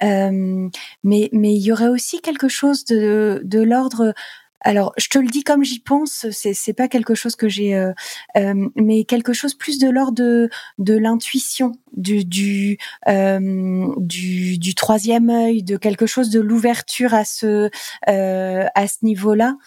[0.01, 0.71] mais
[1.03, 4.15] mais il y aurait aussi quelque chose de de l'ordre
[4.63, 7.75] alors, je te le dis comme j'y pense, c'est c'est pas quelque chose que j'ai,
[7.75, 7.91] euh,
[8.37, 14.75] euh, mais quelque chose plus de l'ordre de, de l'intuition, du du, euh, du, du
[14.75, 17.69] troisième œil, de quelque chose de l'ouverture à ce
[18.05, 19.57] à ce niveau-là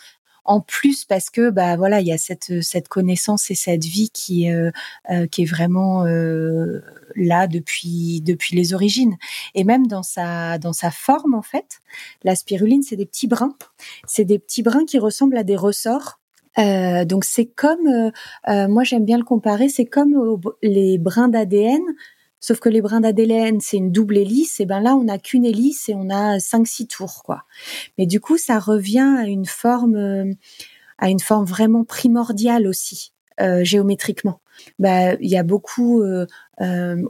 [0.44, 4.10] en plus parce que bah voilà il y a cette cette connaissance et cette vie
[4.10, 4.70] qui euh,
[5.10, 6.82] euh, qui est vraiment euh,
[7.16, 9.16] là depuis depuis les origines.
[9.54, 11.80] Et même dans sa dans sa forme en fait
[12.22, 13.56] la spiruline c'est des petits brins.
[14.06, 16.20] C'est des petits brins qui ressemblent à des ressorts.
[16.56, 18.12] Donc c'est comme
[18.46, 21.82] moi j'aime bien le comparer c'est comme les brins d'ADN
[22.46, 25.46] Sauf que les brins d'ADN, c'est une double hélice, et ben là, on n'a qu'une
[25.46, 27.44] hélice et on a cinq, six tours, quoi.
[27.96, 30.30] Mais du coup, ça revient à une forme, euh,
[30.98, 34.42] à une forme vraiment primordiale aussi, euh, géométriquement.
[34.78, 36.26] Bah, il y a beaucoup euh,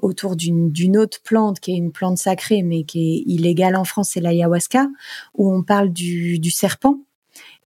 [0.02, 4.10] autour d'une autre plante qui est une plante sacrée, mais qui est illégale en France,
[4.12, 4.86] c'est l'ayahuasca,
[5.34, 7.00] où on parle du serpent.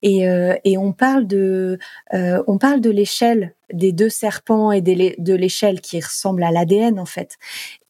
[0.03, 1.79] Et, euh, et on parle de,
[2.15, 6.99] euh, on parle de l'échelle des deux serpents et de l'échelle qui ressemble à l'ADN
[6.99, 7.37] en fait.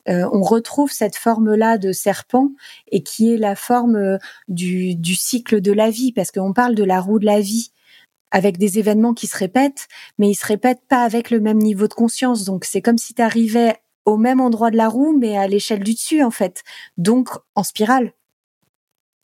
[0.08, 2.50] Euh, on retrouve cette forme-là de serpent
[2.90, 4.18] et qui est la forme
[4.48, 7.72] du, du cycle de la vie, parce qu'on parle de la roue de la vie
[8.30, 9.86] avec des événements qui se répètent,
[10.18, 12.44] mais ils se répètent pas avec le même niveau de conscience.
[12.44, 15.84] Donc c'est comme si tu arrivais au même endroit de la roue, mais à l'échelle
[15.84, 16.62] du dessus en fait,
[16.96, 18.12] donc en spirale.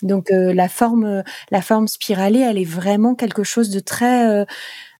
[0.02, 4.44] Donc euh, la forme, la forme spiralée, elle est vraiment quelque chose de très, euh,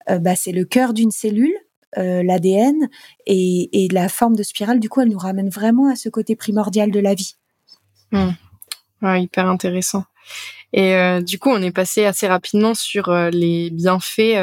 [0.08, 1.54] euh, bah, c'est le cœur d'une cellule,
[1.96, 2.88] l'ADN,
[3.24, 6.90] et, la forme de spirale, du coup, elle nous ramène vraiment à ce côté primordial
[6.90, 7.36] de la vie.
[8.10, 8.30] Mmh.
[9.18, 10.04] hyper intéressant.
[10.72, 14.34] Et du coup, on est passé assez rapidement sur les bienfaits.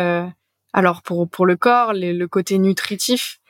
[0.72, 3.42] alors pour pour le corps, le côté nutritif,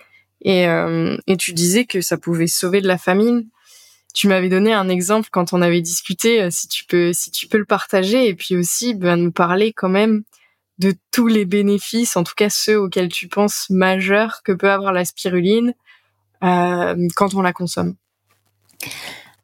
[0.41, 3.47] et, et tu disais que ça pouvait sauver de la famine
[4.13, 7.11] tu m'avais donné un exemple quand on avait discuté, euh, si tu peux,
[7.53, 10.23] le partager, et puis aussi ben, nous parler quand même
[10.79, 14.93] de tous les bénéfices, en tout cas ceux auxquels tu penses majeurs que peut avoir
[14.93, 15.73] la spiruline
[16.43, 17.95] euh, quand on la consomme.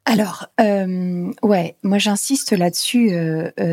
[0.06, 3.12] Alors, euh, ouais, moi j'insiste là-dessus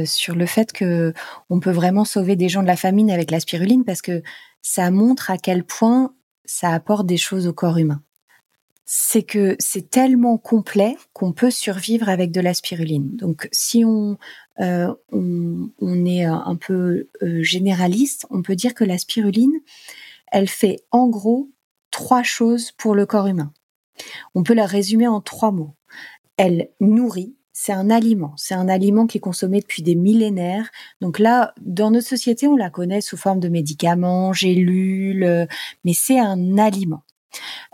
[0.05, 1.15] sur le fait que
[1.49, 4.23] on peut vraiment sauver des gens de la famine avec la spiruline parce que
[4.61, 6.13] ça montre à quel point
[6.45, 8.03] ça apporte des choses au corps humain
[8.87, 13.17] c'est que c'est tellement complet qu'on peut survivre avec de la spiruline.
[13.17, 14.19] Donc, si on,
[14.61, 19.55] euh, on, est un peu euh, généraliste, on peut dire que la spiruline,
[20.31, 21.51] elle fait en gros
[21.91, 23.53] trois choses pour le corps humain.
[24.35, 25.75] On peut la résumer en trois mots.
[26.37, 28.35] Elle nourrit, c'est un aliment.
[28.37, 30.71] C'est un aliment qui est consommé depuis des millénaires.
[31.01, 35.47] Donc là, dans notre société, on la connaît sous forme de médicaments, gélules,
[35.85, 37.04] mais c'est un aliment.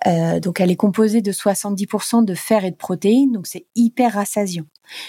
[0.07, 4.15] Euh, donc elle est composée de 70% de fer et de protéines, donc c'est hyper
[4.15, 4.65] rassasiant.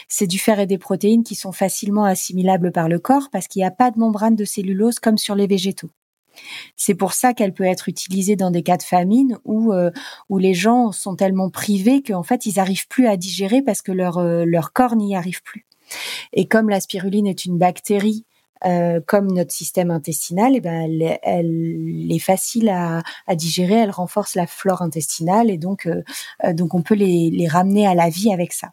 [0.08, 3.62] C'est du fer et des protéines qui sont facilement assimilables par le corps parce qu'il
[3.62, 5.90] n'y a pas de membrane de cellulose comme sur les végétaux.
[6.78, 9.92] C'est pour ça qu'elle peut être utilisée dans des cas de famine où euh,
[10.30, 13.92] où les gens sont tellement privés qu'en fait ils n'arrivent plus à digérer parce que
[13.92, 15.66] leur euh, leur corps n'y arrive plus.
[16.34, 18.26] Et comme la spiruline est une bactérie
[18.66, 20.90] euh, comme notre système intestinal, eh ben,
[21.24, 23.02] elle, est facile à,
[23.36, 26.04] digérer, elle renforce la flore intestinale et donc, euh,
[26.44, 28.72] euh, donc on peut les, les ramener à la vie avec ça.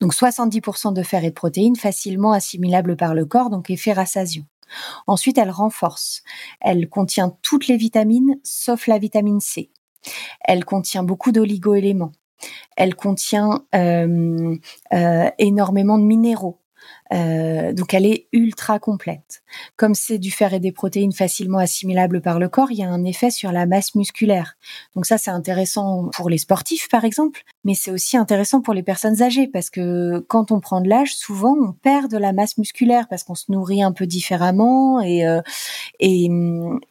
[0.00, 4.44] Donc 70% de fer et de protéines facilement assimilables par le corps, donc effet rassasiant.
[5.06, 6.22] Ensuite, elle renforce.
[6.60, 9.70] Elle contient toutes les vitamines sauf la vitamine C.
[10.40, 12.12] Elle contient beaucoup d'oligo-éléments.
[12.76, 14.56] Elle contient euh,
[15.38, 16.59] énormément de minéraux.
[17.12, 19.42] Euh, donc elle est ultra complète.
[19.76, 22.88] Comme c'est du fer et des protéines facilement assimilables par le corps, il y a
[22.88, 24.56] un effet sur la masse musculaire.
[24.94, 28.82] Donc ça c'est intéressant pour les sportifs par exemple, mais c'est aussi intéressant pour les
[28.82, 32.58] personnes âgées parce que quand on prend de l'âge, souvent on perd de la masse
[32.58, 35.40] musculaire parce qu'on se nourrit un peu différemment et euh,
[35.98, 36.30] et,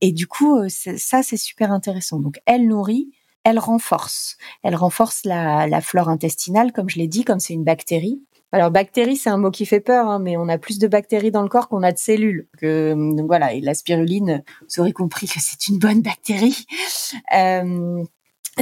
[0.02, 2.20] et du coup euh, ça c'est super intéressant.
[2.20, 3.10] Donc elle nourrit
[3.50, 4.38] elle renforce.
[4.64, 8.22] Elle renforce la, flore intestinale, comme je l'ai dit, comme c'est une bactérie.
[8.52, 11.30] Alors bactérie, c'est un mot qui fait peur, hein, mais on a plus de bactéries
[11.32, 12.48] dans le corps qu'on a de cellules.
[12.62, 16.66] Donc voilà, et la spiruline, vous aurez compris que c'est une bonne bactérie.
[17.36, 18.04] Euh,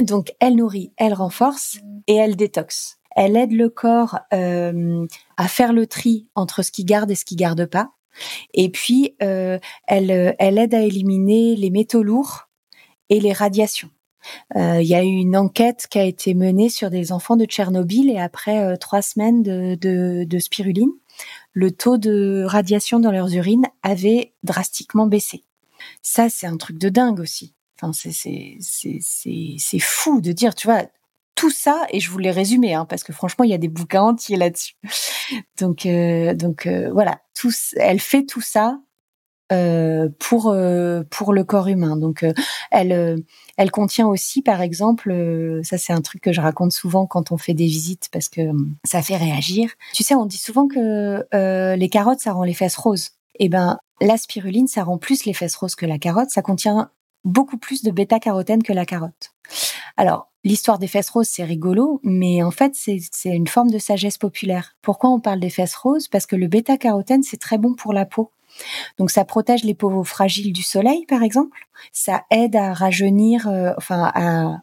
[0.02, 2.98] donc elle nourrit, elle renforce et elle détoxe.
[3.16, 7.24] Elle aide le corps euh, à faire le tri entre ce qui garde et ce
[7.24, 7.92] qui garde pas.
[8.52, 12.48] Et puis euh, elle aide à éliminer les métaux lourds
[13.08, 13.90] et les radiations.
[14.56, 17.44] Euh, il y a eu une enquête qui a été menée sur des enfants de
[17.44, 20.90] Tchernobyl et après euh, trois semaines de, spiruline,
[21.52, 25.44] le taux de radiation dans leurs urines avait drastiquement baissé.
[26.02, 27.54] Ça, c'est un truc de dingue aussi.
[27.80, 28.58] Enfin, c'est
[29.80, 30.84] fou de dire, tu vois,
[31.34, 34.02] tout ça, et je voulais résumer, hein, parce que franchement, il y a des bouquins
[34.02, 34.74] entiers là-dessus.
[35.58, 38.80] Donc, euh, donc voilà, tout, elle fait tout ça
[40.18, 41.96] pour euh, pour le corps humain.
[41.96, 42.32] Donc euh,
[42.70, 43.24] elle
[43.56, 47.36] elle contient aussi par exemple ça c'est un truc que je raconte souvent quand on
[47.36, 48.42] fait des visites parce que
[48.84, 49.70] ça fait réagir.
[49.94, 51.26] Tu sais on dit souvent que
[51.76, 53.10] les carottes ça rend les fesses roses.
[53.40, 56.90] Eh ben la spiruline ça rend plus les fesses roses que la carotte, ça contient
[57.24, 59.32] beaucoup plus de bêta-carotène que la carotte.
[59.96, 64.18] Alors, l'histoire des fesses roses, c'est rigolo, mais en fait, c'est une forme de sagesse
[64.18, 64.76] populaire.
[64.82, 66.08] Pourquoi on parle des fesses roses?
[66.08, 68.30] Parce que le bêta-carotène, c'est très bon pour la peau.
[68.98, 71.58] Donc ça protège les peaux fragiles du soleil, par exemple.
[71.92, 74.62] Ça aide à rajeunir, euh, enfin à,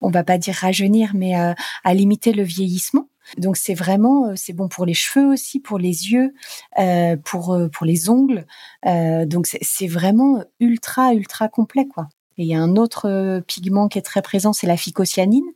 [0.00, 1.54] on va pas dire rajeunir, mais à,
[1.94, 3.08] limiter le vieillissement.
[3.38, 6.32] Donc c'est vraiment, euh, c'est bon pour les cheveux aussi, pour les yeux,
[6.78, 8.46] euh, pour pour les ongles.
[8.84, 12.08] donc c'est vraiment ultra ultra complet quoi.
[12.38, 15.46] Et il y a un autre pigment qui est très présent, c'est la phycocyanine.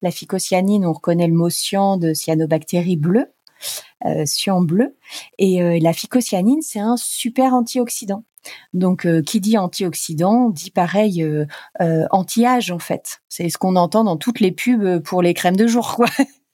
[0.00, 3.30] La phycocyanine, on reconnaît le mot cyan de cyanobactéries bleues.
[4.06, 4.96] Euh, cyan bleu.
[5.38, 8.24] Et la phycocyanine, c'est un super antioxydant.
[8.72, 11.26] Donc, qui dit antioxydant dit pareil
[12.10, 13.20] anti-âge en fait.
[13.28, 16.08] C'est ce qu'on entend dans toutes les pubs pour les crèmes de jour, quoi.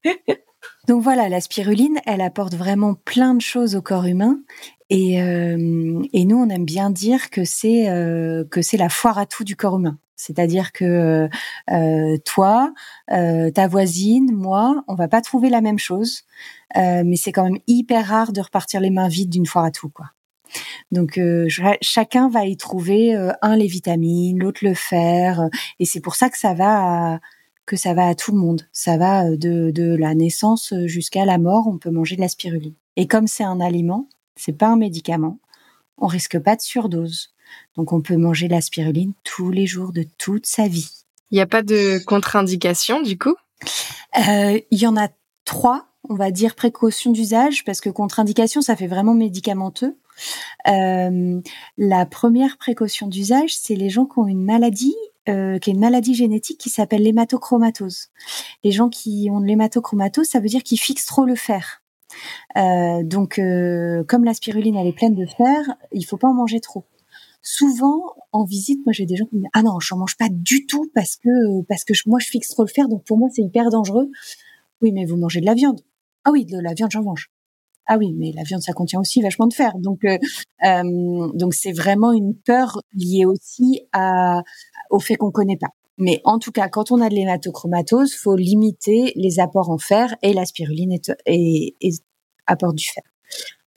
[0.89, 4.39] Donc voilà, la spiruline, elle apporte vraiment plein de choses au corps humain.
[4.89, 9.19] Et, euh, et nous, on aime bien dire que c'est euh, que c'est la foire
[9.19, 9.99] à tout du corps humain.
[10.17, 11.29] C'est-à-dire que
[11.71, 12.73] euh, toi,
[13.09, 16.23] ta voisine, moi, on va pas trouver la même chose,
[16.75, 19.91] mais c'est quand même hyper rare de repartir les mains vides d'une foire à tout,
[19.91, 20.07] quoi.
[20.91, 21.21] Donc
[21.83, 25.51] chacun va y trouver un les vitamines, l'autre le fer,
[25.81, 27.21] et c'est pour ça que ça va à,
[27.67, 28.63] que ça va à tout le monde.
[28.73, 32.21] Ça va euh, de, de la naissance euh, jusqu'à la mort, on peut manger de
[32.21, 32.75] la spiruline.
[32.95, 35.41] Et comme c'est un aliment, c'est pas un médicament,
[35.99, 37.35] on risque pas de surdose.
[37.77, 40.91] Donc on peut manger la spiruline tous les jours de toute sa vie.
[41.31, 43.35] Il n'y a pas de contre-indication du coup?
[44.29, 45.09] Euh, Il y en a
[45.45, 49.97] trois, on va dire précaution d'usage, parce que contre-indication, ça fait vraiment médicamenteux.
[50.69, 51.41] Euh,
[51.77, 54.97] la première précaution d'usage, c'est les gens qui ont une maladie
[55.29, 58.11] euh, qui est une maladie génétique qui s'appelle l'hématochromatose.
[58.63, 61.83] Les gens qui ont de l'hématochromatose, ça veut dire qu'ils fixent trop le fer.
[62.57, 66.35] Euh, donc, euh, comme la spiruline elle est pleine de fer, il faut pas en
[66.35, 66.85] manger trop.
[67.49, 70.17] Souvent, en visite, moi j'ai des gens qui me disent ah non, je n'en mange
[70.17, 73.19] pas du tout parce que parce que moi je fixe trop le fer, donc pour
[73.19, 74.11] moi c'est hyper dangereux.
[74.83, 75.81] Oui, mais vous mangez de la viande.
[76.25, 77.31] Ah oui, de la viande j'en mange.
[77.87, 79.79] Ah oui, mais la viande, ça contient aussi vachement de fer.
[79.79, 80.19] Donc, euh,
[80.65, 84.43] euh, donc c'est vraiment une peur liée aussi à,
[84.91, 85.71] au fait qu'on connaît pas.
[85.97, 90.17] Mais en tout cas, quand on a de l'hématochromatose, faut limiter les apports en fer
[90.23, 92.03] et la spiruline est, est,
[92.47, 93.05] apporte du fer.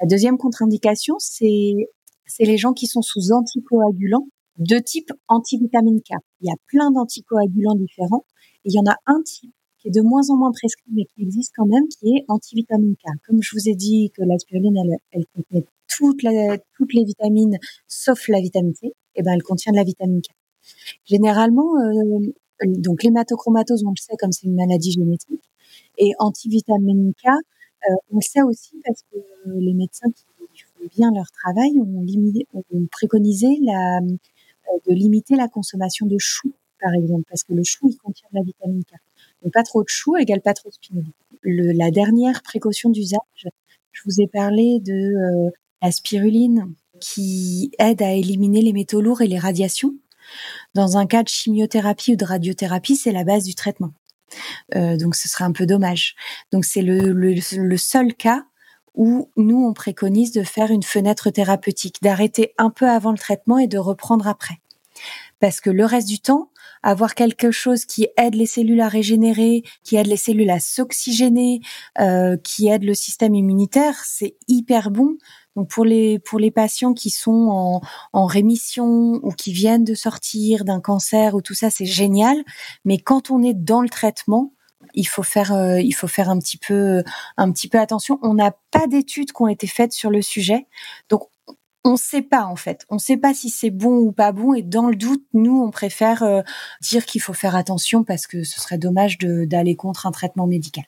[0.02, 1.76] La deuxième contre-indication, c'est
[2.30, 6.14] c'est les gens qui sont sous anticoagulants de type antivitamine K.
[6.42, 8.26] Il y a plein d'anticoagulants différents.
[8.66, 11.06] Et il y en a un type qui est de moins en moins prescrit, mais
[11.06, 13.08] qui existe quand même, qui est antivitamine K.
[13.26, 18.40] Comme je vous ai dit que l'aspirine, elle, elle contient toutes, les vitamines, sauf la
[18.42, 20.28] vitamine C, et eh ben elle contient de la vitamine K.
[21.06, 25.50] Généralement, euh, donc l'hématochromatose, on le sait comme c'est une maladie génétique,
[25.98, 29.18] et antivitamine K, euh, on le sait aussi parce que
[29.60, 30.26] les médecins qui
[30.88, 36.54] bien leur travail ont, limité, ont préconisé la, euh, de limiter la consommation de choux,
[36.82, 38.94] par exemple, parce que le chou, il contient de la vitamine K.
[39.44, 41.12] Donc pas trop de choux égale pas trop de spiruline.
[41.42, 43.48] Le, la dernière précaution d'usage,
[43.92, 45.50] je vous ai parlé de euh,
[45.82, 49.96] la spiruline qui aide à éliminer les métaux lourds et les radiations.
[50.76, 53.94] Dans un cas de chimiothérapie ou de radiothérapie, c'est la base du traitement.
[54.76, 56.16] Euh, donc ce serait un peu dommage.
[56.52, 58.46] Donc c'est le, seul cas
[58.96, 63.58] où nous, on préconise de faire une fenêtre thérapeutique, d'arrêter un peu avant le traitement
[63.58, 64.60] et de reprendre après.
[65.40, 66.50] Parce que le reste du temps,
[66.84, 71.62] avoir quelque chose qui aide les cellules à régénérer, qui aide les cellules à s'oxygéner,
[72.00, 75.18] euh, qui aide le système immunitaire, c'est hyper bon.
[75.56, 77.82] Donc pour les pour les patients qui sont en,
[78.14, 82.38] en rémission ou qui viennent de sortir d'un cancer ou tout ça, c'est génial.
[82.86, 84.54] Mais quand on est dans le traitement,
[85.00, 87.04] il faut faire euh, il faut faire un petit peu
[87.38, 88.20] un petit peu attention.
[88.22, 90.68] On n'a pas d'études qui ont été faites sur le sujet,
[91.10, 91.30] donc
[91.86, 92.86] on ne sait pas en fait.
[92.90, 94.54] On ne sait pas si c'est bon ou pas bon.
[94.54, 96.42] Et dans le doute, nous, on préfère euh,
[96.82, 100.84] dire qu'il faut faire attention parce que ce serait dommage d'aller contre un traitement médical.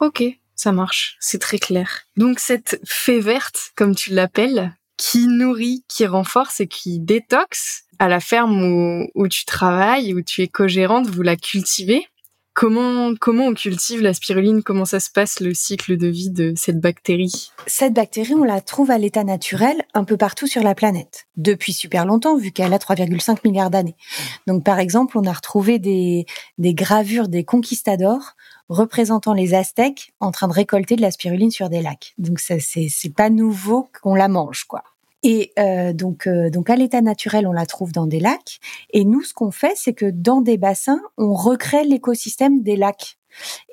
[0.00, 0.22] Ok,
[0.54, 1.18] ça marche.
[1.20, 2.06] C'est très clair.
[2.16, 8.08] Donc cette fée verte, comme tu l'appelles, qui nourrit, qui renforce et qui détoxe, à
[8.08, 12.06] la ferme où, où tu travailles, où tu es co-gérante, vous la cultivez.
[12.60, 14.64] Comment, comment on cultive la spiruline?
[14.64, 17.52] Comment ça se passe le cycle de vie de cette bactérie?
[17.68, 21.72] Cette bactérie, on la trouve à l'état naturel un peu partout sur la planète, depuis
[21.72, 23.94] super longtemps, vu qu'elle a 3,5 milliards d'années.
[24.48, 26.26] Donc, par exemple, on a retrouvé des,
[26.58, 28.32] des gravures des conquistadors
[28.68, 32.14] représentant les Aztèques en train de récolter de la spiruline sur des lacs.
[32.18, 34.82] Donc, c'est, c'est pas nouveau qu'on la mange, quoi.
[35.22, 38.60] Et euh, donc, euh, donc à l'état naturel, on la trouve dans des lacs.
[38.90, 43.18] Et nous, ce qu'on fait, c'est que dans des bassins, on recrée l'écosystème des lacs.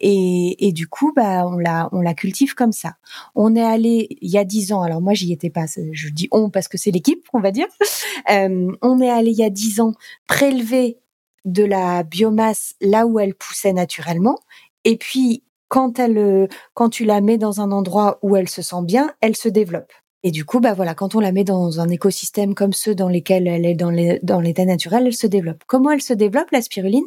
[0.01, 2.95] Et, et, du coup, bah, on la, on la cultive comme ça.
[3.35, 4.81] On est allé il y a dix ans.
[4.81, 5.65] Alors moi, j'y étais pas.
[5.91, 7.67] Je dis on parce que c'est l'équipe, on va dire.
[8.31, 9.93] Euh, on est allé il y a dix ans
[10.25, 10.97] prélever
[11.43, 14.39] de la biomasse là où elle poussait naturellement.
[14.83, 18.83] Et puis, quand elle, quand tu la mets dans un endroit où elle se sent
[18.83, 19.91] bien, elle se développe.
[20.27, 23.09] Et du coup, bah voilà, quand on la met dans un écosystème comme ceux dans
[23.09, 25.63] lesquels elle est dans l'état naturel, elle se développe.
[25.67, 27.05] Comment elle se développe la spiruline?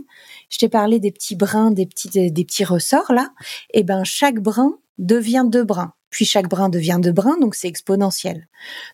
[0.51, 3.31] Je t'ai parlé des petits brins, des petits des petits ressorts là.
[3.75, 5.95] Et eh ben chaque brin devient deux brins.
[6.11, 8.47] Puis chaque brin devient deux brins, donc c'est exponentiel.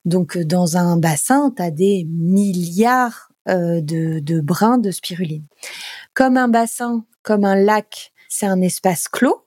[0.06, 5.44] Donc euh, dans un bassin, tu as des milliards euh, de, de brins de spiruline.
[6.14, 9.42] Comme un bassin, comme un lac, c'est un espace clos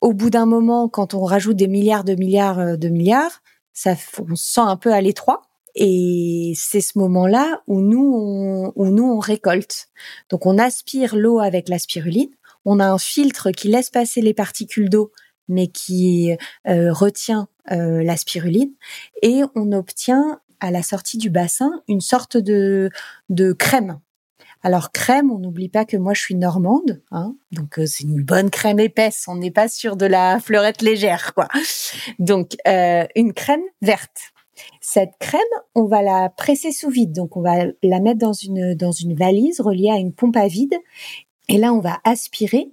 [0.00, 3.42] au bout d'un moment, quand on rajoute des milliards de milliards de milliards,
[3.72, 5.42] ça, on se sent un peu à l'étroit.
[5.74, 9.88] Et c'est ce moment-là où nous, on, nous, on récolte.
[10.28, 12.30] Donc, on aspire l'eau avec la spiruline.
[12.64, 15.12] On a un filtre qui laisse passer les particules d'eau,
[15.48, 16.36] mais qui
[16.68, 18.72] euh, retient euh, la spiruline.
[19.22, 22.90] Et on obtient à la sortie du bassin une sorte de,
[23.28, 24.00] de crème.
[24.62, 28.22] Alors crème, on n'oublie pas que moi je suis normande, hein, donc euh, c'est une
[28.22, 29.24] bonne crème épaisse.
[29.26, 31.48] On n'est pas sur de la fleurette légère, quoi.
[32.18, 34.32] Donc euh, une crème verte.
[34.82, 35.40] Cette crème,
[35.74, 39.14] on va la presser sous vide, donc on va la mettre dans une dans une
[39.14, 40.74] valise reliée à une pompe à vide.
[41.48, 42.70] Et là, on va aspirer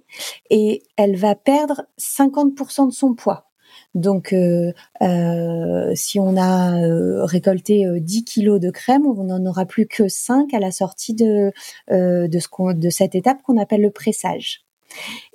[0.50, 3.47] et elle va perdre 50% de son poids.
[3.94, 4.72] Donc, euh,
[5.02, 10.08] euh, si on a euh, récolté 10 kilos de crème, on n'en aura plus que
[10.08, 11.52] 5 à la sortie de,
[11.90, 14.64] de, ce de cette étape qu'on appelle le pressage.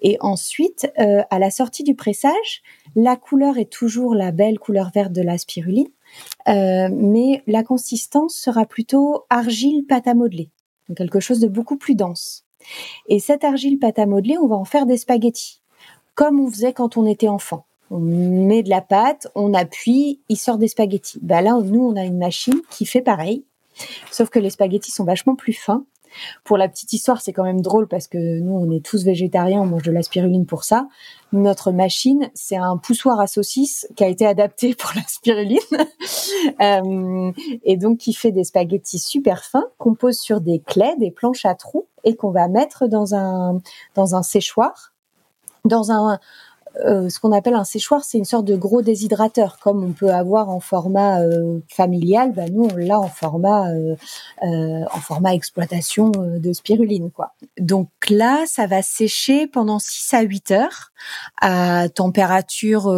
[0.02, 2.64] Et ensuite, à la sortie du pressage,
[2.96, 5.90] la couleur est toujours la belle couleur verte de la spiruline,
[6.48, 10.50] mais la consistance sera plutôt argile-pâte à modeler,
[10.90, 12.46] donc quelque chose de beaucoup plus dense.
[13.08, 15.62] Et cette argile pâte à modeler, on va en faire des spaghettis,
[16.16, 20.38] comme on faisait quand on était enfant on met de la pâte, on appuie, il
[20.38, 21.20] sort des spaghettis.
[21.22, 23.46] Bah là, nous, on a une machine qui fait pareil,
[24.12, 25.86] sauf que les spaghettis sont vachement plus fins.
[26.44, 29.62] Pour la petite histoire, c'est quand même drôle parce que nous, on est tous végétariens,
[29.62, 30.88] on mange de la spiruline pour ça.
[31.32, 35.60] Notre machine, c'est un poussoir à saucisse qui a été adapté pour la spiruline
[36.62, 37.32] euh,
[37.64, 41.46] et donc qui fait des spaghettis super fins qu'on pose sur des claies, des planches
[41.46, 43.60] à trous et qu'on va mettre dans un
[43.96, 44.94] dans un séchoir,
[45.66, 46.20] dans un
[46.84, 50.12] euh, ce qu'on appelle un séchoir, c'est une sorte de gros déshydrateur, comme on peut
[50.12, 52.34] avoir en format euh, familial.
[52.34, 53.96] Bah, nous, on l'a en format euh,
[54.42, 57.34] en format exploitation de spiruline, quoi.
[57.60, 60.92] Donc là, ça va sécher pendant 6 à 8 heures
[61.42, 62.92] à température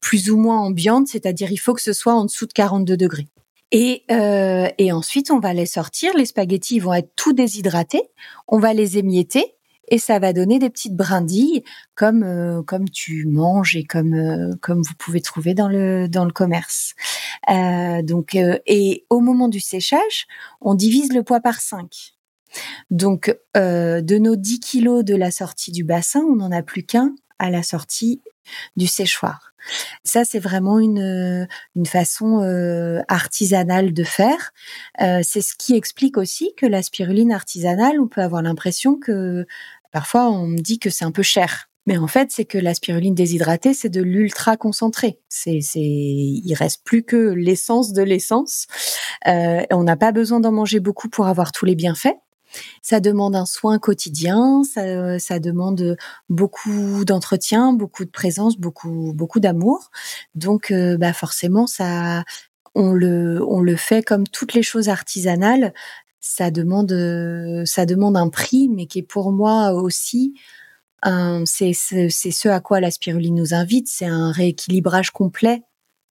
[0.00, 3.28] plus ou moins ambiante, c'est-à-dire il faut que ce soit en dessous de 42 degrés.
[3.70, 6.12] Et, et ensuite, on va les sortir.
[6.16, 8.02] Les spaghettis vont être tout déshydratés.
[8.46, 9.57] On va les émietter
[9.90, 11.64] et ça va donner des petites brindilles
[11.94, 16.24] comme euh, comme tu manges et comme euh, comme vous pouvez trouver dans le dans
[16.24, 16.94] le commerce.
[17.50, 20.26] Euh, donc et au moment du séchage,
[20.60, 22.14] on divise le poids par 5.
[22.90, 27.14] Donc de nos 10 kilos de la sortie du bassin, on n'en a plus qu'un
[27.38, 28.22] à la sortie
[28.76, 29.52] du séchoir.
[30.02, 32.40] Ça, c'est vraiment une, une façon
[33.08, 34.52] artisanale de faire.
[34.98, 39.46] c'est ce qui explique aussi que la spiruline artisanale, on peut avoir l'impression que
[39.92, 41.68] Parfois, on me dit que c'est un peu cher.
[41.86, 45.20] Mais en fait, c'est que la spiruline déshydratée, c'est de l'ultra concentré.
[45.30, 48.66] C'est, c'est, il reste plus que l'essence de l'essence.
[49.26, 52.14] Euh, on n'a pas besoin d'en manger beaucoup pour avoir tous les bienfaits.
[52.82, 55.96] Ça demande un soin quotidien, ça, ça demande
[56.28, 59.90] beaucoup d'entretien, beaucoup de présence, beaucoup, beaucoup d'amour.
[60.34, 62.24] Donc, euh, bah forcément, ça,
[62.74, 65.72] on le, on le fait comme toutes les choses artisanales
[66.20, 70.34] ça demande, euh, ça demande un prix, mais qui est pour moi aussi
[71.04, 75.62] c'est ce à quoi la spiruline nous invite, c'est un rééquilibrage complet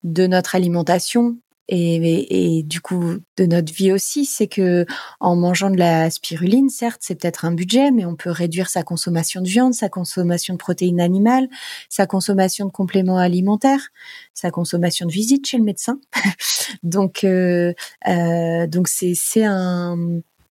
[0.03, 1.37] de notre alimentation,
[1.69, 4.85] et, et, du coup de notre vie aussi, c'est que
[5.19, 8.83] en mangeant de la spiruline, certes, c'est peut-être un budget, mais on peut réduire sa
[8.83, 11.47] consommation de viande, sa consommation de protéines animales,
[11.89, 13.89] sa consommation de compléments alimentaires,
[14.33, 15.99] sa consommation de visites chez le médecin.
[16.83, 17.73] donc, euh,
[18.07, 19.97] euh, donc c'est c'est un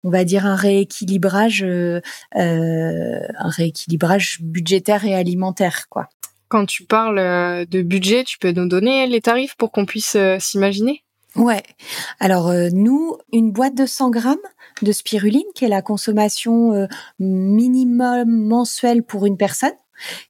[0.04, 2.02] on va dire un rééquilibrage, euh,
[2.34, 6.10] un rééquilibrage budgétaire et alimentaire, quoi.
[6.54, 10.16] Quand tu parles euh, de budget, tu peux nous donner les tarifs pour qu'on puisse
[10.16, 11.04] euh, s'imaginer?
[11.36, 11.64] Ouais.
[12.20, 14.38] Alors euh, nous, une boîte de 100 grammes
[14.84, 16.88] de spiruline, qui est la consommation
[17.18, 19.74] minimum mensuelle pour une personne,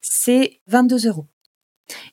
[0.00, 1.26] c'est 22 euros.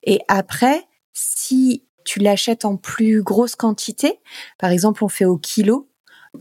[0.03, 0.83] Et après,
[1.13, 4.19] si tu l'achètes en plus grosse quantité,
[4.57, 5.89] par exemple, on fait au kilo,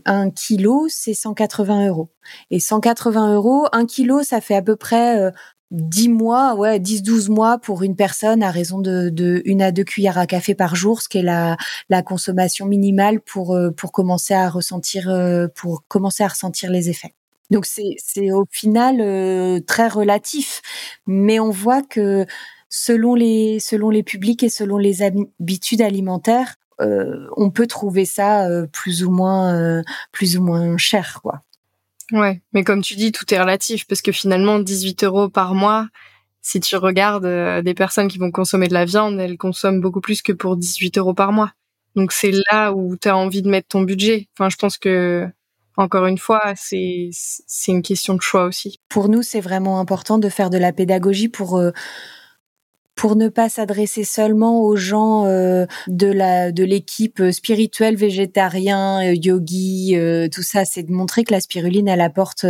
[0.03, 2.09] un kilo, c'est 180 euros.
[2.49, 5.31] Et 180 euros, un kilo, ça fait à peu près
[5.71, 9.71] 10 mois, ouais, 10 12 mois pour une personne à raison de, de une à
[9.71, 11.57] deux cuillères à café par jour, ce qui est la,
[11.89, 16.89] la consommation minimale pour euh, pour commencer à ressentir euh, pour commencer à ressentir les
[16.89, 17.13] effets.
[17.51, 20.61] Donc c'est c'est au final euh, très relatif,
[21.07, 22.25] mais on voit que
[22.69, 26.55] selon les selon les publics et selon les habitudes alimentaires,
[27.37, 31.43] on peut trouver ça plus ou moins plus ou moins cher quoi.
[32.11, 35.87] Ouais, mais comme tu dis, tout est relatif parce que finalement, 18 euros par mois,
[36.41, 40.01] si tu regardes euh, des personnes qui vont consommer de la viande, elles consomment beaucoup
[40.01, 41.53] plus que pour 18 euros par mois.
[41.95, 44.27] Donc c'est là où tu as envie de mettre ton budget.
[44.37, 45.27] Enfin, je pense que
[45.77, 48.79] encore une fois, c'est c'est une question de choix aussi.
[48.89, 51.71] Pour nous, c'est vraiment important de faire de la pédagogie pour euh,
[53.01, 59.15] pour ne pas s'adresser seulement aux gens euh, de la de l'équipe spirituelle, végétarien, euh,
[59.15, 62.45] yogi, euh, tout ça, c'est de montrer que la spiruline, elle apporte,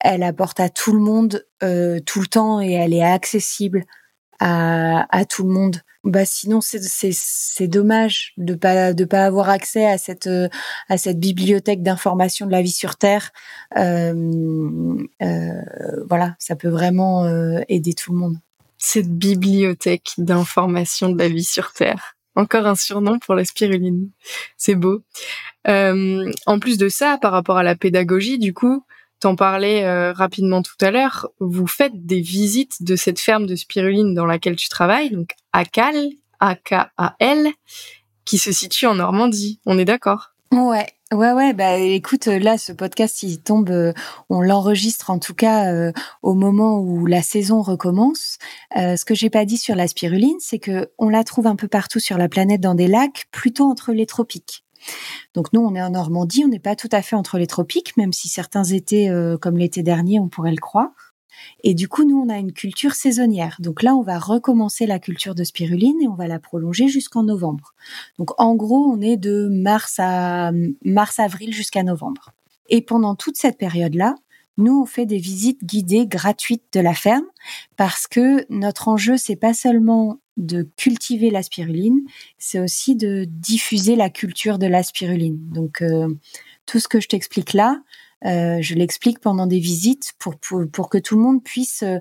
[0.00, 3.84] elle apporte à tout le monde tout le temps et elle est accessible
[4.40, 5.76] à, à tout le monde.
[6.02, 10.28] Bah sinon c'est c'est c'est dommage de pas de pas avoir accès à cette
[10.88, 13.30] à cette bibliothèque d'informations de la vie sur Terre.
[13.76, 17.28] Euh, euh, voilà, ça peut vraiment
[17.68, 18.38] aider tout le monde
[18.78, 22.14] cette bibliothèque d'informations de la vie sur Terre.
[22.36, 24.10] Encore un surnom pour la spiruline.
[24.56, 25.02] C'est beau.
[25.66, 28.84] Euh, en plus de ça, par rapport à la pédagogie, du coup,
[29.20, 33.56] t'en parlais euh, rapidement tout à l'heure, vous faites des visites de cette ferme de
[33.56, 35.96] spiruline dans laquelle tu travailles, donc ACAL,
[36.38, 37.48] A-K-A-L,
[38.24, 39.60] qui se situe en Normandie.
[39.66, 40.30] On est d'accord?
[40.52, 43.94] Ouais, Ouais, ouais, bah écoute, là, ce podcast, il tombe, euh,
[44.28, 45.90] on l'enregistre en tout cas euh,
[46.20, 48.36] au moment où la saison recommence.
[48.76, 51.56] Euh, ce que j'ai pas dit sur la spiruline, c'est que on la trouve un
[51.56, 54.64] peu partout sur la planète dans des lacs, plutôt entre les tropiques.
[55.32, 57.96] Donc nous, on est en Normandie, on n'est pas tout à fait entre les tropiques,
[57.96, 61.07] même si certains étés, comme l'été dernier, on pourrait le croire.
[61.64, 63.56] Et du coup, nous, on a une culture saisonnière.
[63.60, 67.22] Donc là, on va recommencer la culture de spiruline et on va la prolonger jusqu'en
[67.22, 67.74] novembre.
[68.18, 70.52] Donc en gros, on est de mars à
[70.84, 72.32] mars-avril jusqu'à novembre.
[72.68, 74.14] Et pendant toute cette période-là,
[74.58, 77.26] nous, on fait des visites guidées gratuites de la ferme
[77.76, 82.00] parce que notre enjeu, c'est pas seulement de cultiver la spiruline,
[82.38, 85.38] c'est aussi de diffuser la culture de la spiruline.
[85.52, 86.08] Donc, euh,
[86.66, 87.80] tout ce que je t'explique là,
[88.22, 91.98] je l'explique pendant des visites pour, pour, que tout le monde puisse euh,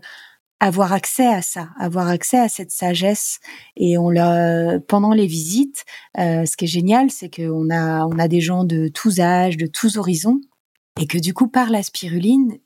[0.59, 3.39] avoir accès à ça, avoir accès à cette sagesse.
[3.75, 5.85] Et on l'a pendant les visites.
[6.17, 9.57] Euh, ce qui est génial, c'est qu'on a on a des gens de tous âges,
[9.57, 10.41] de tous horizons,
[10.99, 12.57] et que du coup par la spiruline,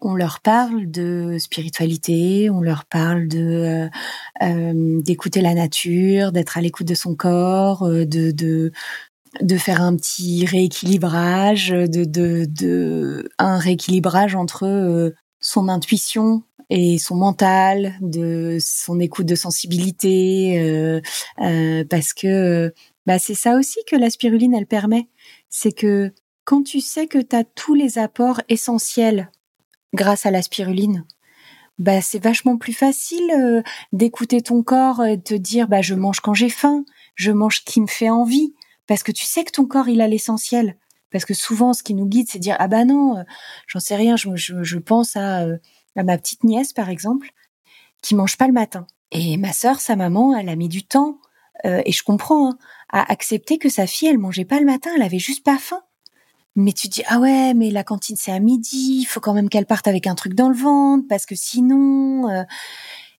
[0.00, 3.88] on leur parle de spiritualité, on leur parle de
[5.02, 8.72] d'écouter la nature, d'être à l'écoute de son corps, de
[9.40, 15.10] de faire un petit rééquilibrage, de, de, de un rééquilibrage entre euh,
[15.40, 21.00] son intuition et son mental, de son écoute de sensibilité, euh,
[21.40, 22.74] euh, parce que
[23.06, 25.08] bah c'est ça aussi que la spiruline elle permet,
[25.48, 26.12] c'est que
[26.44, 29.30] quand tu sais que tu as tous les apports essentiels
[29.94, 31.04] grâce à la spiruline,
[31.78, 33.62] bah c'est vachement plus facile
[33.92, 37.60] d'écouter ton corps et de te dire bah je mange quand j'ai faim, je mange
[37.60, 38.52] ce qui me fait envie,
[38.88, 40.76] parce que tu sais que ton corps, il a l'essentiel.
[41.12, 43.22] Parce que souvent, ce qui nous guide, c'est dire ah bah non, euh,
[43.66, 44.16] j'en sais rien.
[44.16, 45.58] Je, pense à, euh,
[45.94, 47.30] à ma petite nièce par exemple,
[48.02, 48.86] qui mange pas le matin.
[49.12, 51.20] Et ma sœur, sa maman, elle a mis du temps,
[51.64, 52.58] euh, et je comprends, hein,
[52.90, 55.82] à accepter que sa fille, elle mangeait pas le matin, elle avait juste pas faim.
[56.56, 59.48] Mais tu dis ah ouais, mais la cantine c'est à midi, il faut quand même
[59.48, 62.28] qu'elle parte avec un truc dans le ventre parce que sinon.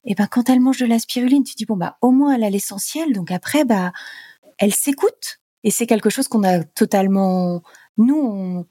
[0.03, 2.43] et ben quand elle mange de la spiruline, tu dis bon bah au moins elle
[2.43, 3.93] a l'essentiel, donc après bah
[4.57, 7.64] elle s'écoute et c'est quelque chose qu'on a totalement,
[7.97, 8.66] nous,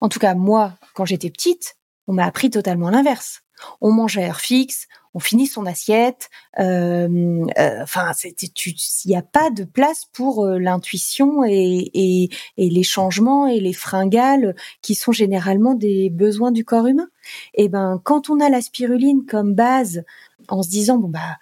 [0.00, 1.76] en tout cas moi, quand j'étais petite,
[2.06, 3.42] on m'a appris totalement l'inverse.
[3.80, 6.30] On mangeait à heure fixe, on finit son assiette.
[6.58, 12.70] Euh, euh, enfin, il n'y a pas de place pour euh, l'intuition et, et, et,
[12.70, 17.08] les changements et les fringales qui sont généralement des besoins du corps humain.
[17.54, 20.04] Et ben, quand on a la spiruline comme base,
[20.48, 21.38] en se disant bon bah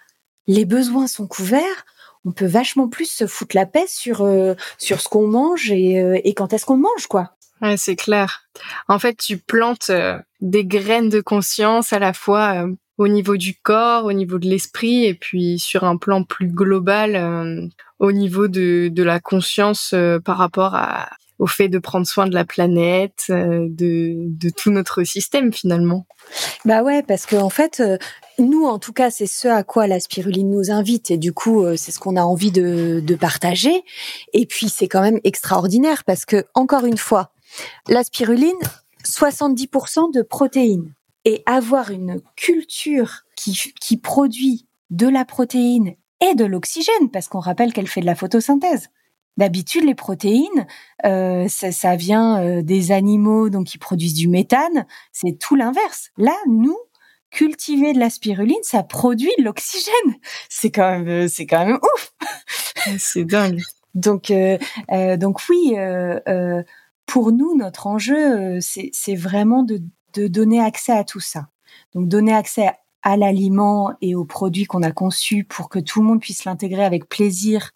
[0.47, 1.85] les besoins sont couverts,
[2.25, 5.99] on peut vachement plus se foutre la paix sur euh, sur ce qu'on mange et,
[5.99, 7.31] euh, quand est-ce qu'on mange quoi.
[7.61, 8.43] Ouais, c'est clair.
[8.87, 12.65] En fait, tu plantes euh, des graines de conscience à la fois
[12.97, 17.71] au niveau du corps, au niveau de l'esprit, et puis sur un plan plus global,
[17.99, 19.93] au niveau de, de la conscience
[20.25, 21.09] par rapport à,
[21.39, 26.05] au fait de prendre soin de la planète, euh, de, tout notre système finalement.
[26.65, 27.97] Bah ouais, parce que en fait, euh,
[28.37, 31.63] nous en tout cas, c'est ce à quoi la spiruline nous invite et du coup,
[31.63, 33.83] euh, c'est ce qu'on a envie de, de partager.
[34.33, 37.31] Et puis c'est quand même extraordinaire parce que encore une fois,
[37.87, 38.51] la spiruline,
[39.05, 46.43] 70% de protéines et avoir une culture qui, qui produit de la protéine et de
[46.43, 48.89] l'oxygène, parce qu'on rappelle qu'elle fait de la photosynthèse.
[49.39, 50.67] D'habitude, les protéines,
[51.05, 54.85] euh, ça, vient euh, des animaux donc qui produisent du méthane.
[55.13, 56.09] C'est tout l'inverse.
[56.17, 56.77] Là, nous,
[57.29, 59.93] cultiver de la spiruline, ça produit de l'oxygène.
[60.49, 62.13] C'est quand même, euh, c'est quand même ouf.
[62.97, 63.61] c'est dingue.
[63.95, 64.31] Donc,
[65.17, 65.73] donc oui,
[67.07, 69.81] pour nous, notre enjeu, c'est vraiment de,
[70.13, 71.47] de donner accès à tout ça.
[71.95, 72.69] Donc, donner accès
[73.01, 76.85] à l'aliment et aux produits qu'on a conçus pour que tout le monde puisse l'intégrer
[76.85, 77.71] avec plaisir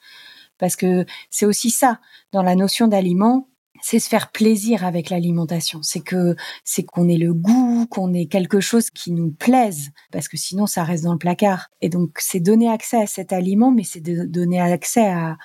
[0.58, 2.00] parce que c'est aussi ça
[2.32, 3.48] dans la notion d'aliment,
[3.84, 5.82] c'est se faire plaisir avec l'alimentation.
[5.84, 10.30] C'est que c'est qu'on ait le goût, qu'on ait quelque chose qui nous plaise, parce
[10.30, 11.70] que sinon ça reste dans le placard.
[11.82, 15.38] Et donc c'est donner accès à cet aliment, mais c'est donner accès à,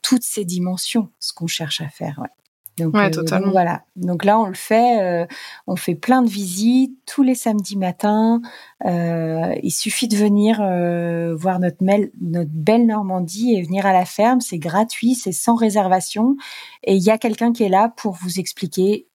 [0.00, 2.22] toutes ces dimensions, ce qu'on cherche à faire.
[2.82, 3.82] Donc, ouais, euh, donc, voilà.
[3.96, 5.00] Donc là, on le fait.
[5.00, 5.26] Euh,
[5.66, 8.40] on fait plein de visites tous les samedis matins.
[8.84, 10.56] Euh, il suffit de venir
[11.36, 14.40] voir notre, notre belle Normandie et venir à la ferme.
[14.40, 16.36] C'est gratuit, c'est sans réservation.
[16.84, 19.06] Et il y a quelqu'un qui est là pour vous expliquer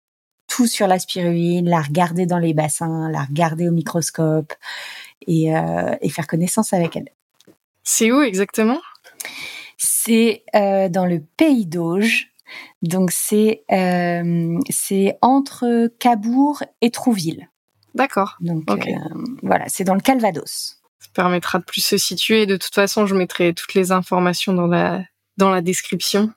[0.47, 4.53] tout sur la spiruline, la regarder dans les bassins, la regarder au microscope
[5.28, 5.51] et,
[6.01, 7.09] et faire connaissance avec elle.
[7.84, 8.80] C'est où exactement?
[9.78, 12.32] C'est dans le pays d'Auge
[12.82, 17.50] donc c'est euh, c'est entre Cabourg et Trouville.
[17.95, 18.38] D'accord.
[18.41, 18.91] Donc euh,
[19.41, 20.80] voilà, c'est dans le Calvados.
[21.00, 22.45] Ça permettra de plus se situer.
[22.45, 25.04] De toute façon, je mettrai toutes les informations dans la
[25.38, 26.32] dans la description.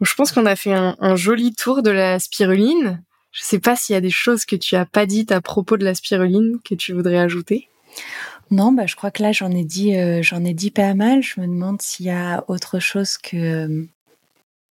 [0.00, 3.02] Je pense qu'on a fait un, joli tour de la spiruline.
[3.32, 5.76] Je sais pas s'il y a des choses que tu as pas dites à propos
[5.76, 7.68] de la spiruline que tu voudrais ajouter.
[8.50, 11.22] Non, bah je crois que là j'en ai dit euh, j'en ai dit pas mal.
[11.22, 13.88] Je me demande s'il y a autre chose que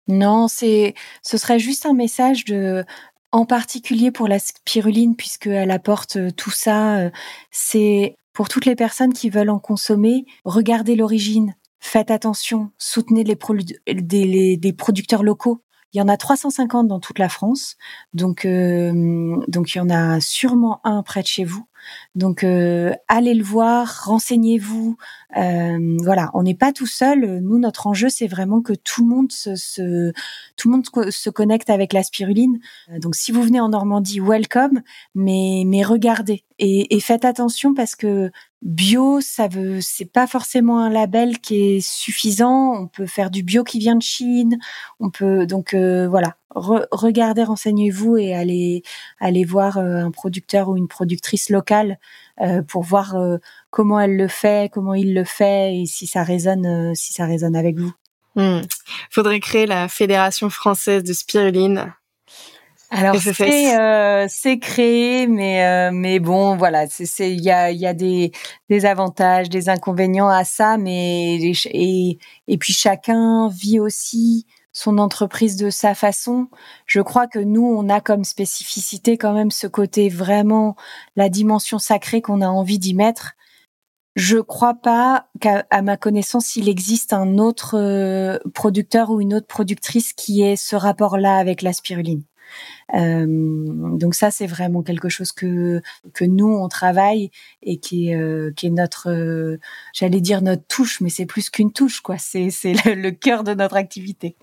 [0.10, 2.84] non, c'est, ce serait juste un message de,
[3.32, 6.98] en particulier pour la spiruline, puisqu'elle apporte euh, tout ça.
[6.98, 7.12] Euh,
[7.52, 14.58] c'est pour toutes les personnes qui veulent en consommer, regardez l'origine, faites attention, soutenez les,
[14.58, 15.62] des producteurs locaux.
[15.94, 17.76] Il y en a 350 dans toute la France,
[18.14, 21.66] donc euh, donc il y en a sûrement un près de chez vous.
[22.16, 24.98] Donc euh, allez le voir, renseignez-vous.
[25.38, 27.40] Euh, voilà, on n'est pas tout seul.
[27.40, 30.12] Nous, notre enjeu, c'est vraiment que tout le monde se,
[30.56, 32.60] tout le monde se connecte avec la spiruline.
[33.02, 34.82] Donc si vous venez en Normandie, welcome,
[35.16, 40.80] mais mais regardez et, et faites attention parce que bio, ça veut, c'est pas forcément
[40.80, 42.74] un label qui est suffisant.
[42.74, 44.58] On peut faire du bio qui vient de Chine.
[45.00, 48.84] On peut donc euh, voilà, regardez, renseignez-vous et allez
[49.20, 52.00] allez voir euh, un producteur ou une productrice locale
[52.42, 53.16] euh, pour voir
[53.70, 57.56] comment elle le fait, comment il le fait et si ça résonne, si ça résonne
[57.56, 57.94] avec vous.
[58.36, 58.62] Hmm.
[59.10, 61.94] Faudrait créer la fédération française de spiruline
[62.92, 67.78] alors c'est euh, c'est créé, mais euh, mais bon voilà, c'est il y a il
[67.78, 68.32] y a des
[68.68, 74.48] des avantages, des inconvénients à ça, mais et et puis chacun vit aussi
[74.80, 76.48] son entreprise de sa façon.
[76.86, 80.76] Je crois que nous on a comme spécificité quand même ce côté vraiment
[81.16, 83.34] la dimension sacrée qu'on a envie d'y mettre.
[84.16, 89.48] Je crois pas qu'à ma connaissance, il existe un autre euh, producteur ou une autre
[89.48, 92.24] productrice qui ait ce rapport-là avec la spiruline.
[92.96, 95.82] Euh, donc ça, c'est vraiment quelque chose que
[96.14, 97.32] que nous on travaille
[97.62, 99.60] et qui est euh, notre, euh,
[99.94, 102.18] j'allais dire notre touche, mais c'est plus qu'une touche quoi.
[102.18, 104.36] C'est c'est le, cœur de notre activité.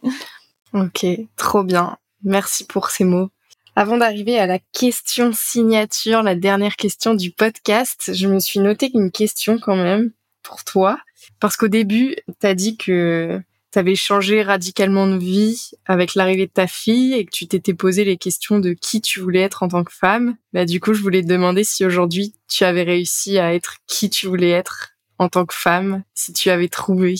[0.72, 1.96] Ok, trop bien.
[2.22, 3.30] Merci pour ces mots.
[3.76, 8.90] Avant d'arriver à la question signature, la dernière question du podcast, je me suis noté
[8.94, 10.98] une question quand même pour toi.
[11.40, 13.40] Parce qu'au début, tu as dit que
[13.76, 18.06] t'avais changé radicalement de vie avec l'arrivée de ta fille et que tu t'étais posé
[18.06, 21.02] les questions de qui tu voulais être en tant que femme, bah du coup je
[21.02, 25.28] voulais te demander si aujourd'hui tu avais réussi à être qui tu voulais être en
[25.28, 27.16] tant que femme, si tu avais trouvé.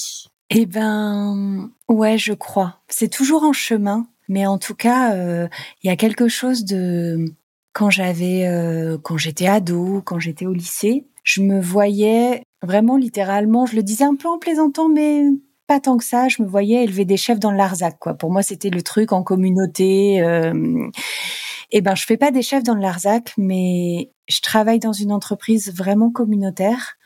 [0.49, 2.81] Eh ben ouais, je crois.
[2.89, 5.49] C'est toujours en chemin, mais en tout cas, euh,
[5.83, 7.19] il y a quelque chose de
[7.75, 13.67] quand j'avais euh, quand j'étais ado, quand j'étais au lycée, je me voyais vraiment littéralement,
[13.67, 15.23] je le disais un peu en plaisantant, mais
[15.67, 16.29] pas tant que ça.
[16.29, 18.15] Je me voyais élever des chefs dans le Larzac, quoi.
[18.15, 20.21] Pour moi, c'était le truc en communauté.
[20.23, 20.89] Euh...
[21.73, 25.13] Eh ben, je fais pas des chefs dans le Larzac, mais je travaille dans une
[25.13, 26.97] entreprise vraiment communautaire.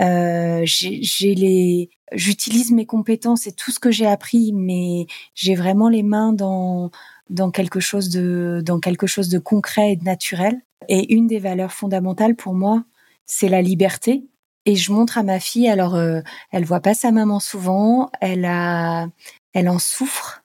[0.00, 5.88] Euh, j'ai les, j'utilise mes compétences et tout ce que j'ai appris, mais j'ai vraiment
[5.88, 6.90] les mains dans
[7.30, 10.60] dans quelque chose de dans quelque chose de concret et de naturel.
[10.88, 12.84] Et une des valeurs fondamentales pour moi,
[13.26, 14.24] c'est la liberté
[14.66, 18.44] et je montre à ma fille, alors euh, elle voit pas sa maman souvent, elle
[18.44, 19.08] a,
[19.52, 20.42] elle en souffre,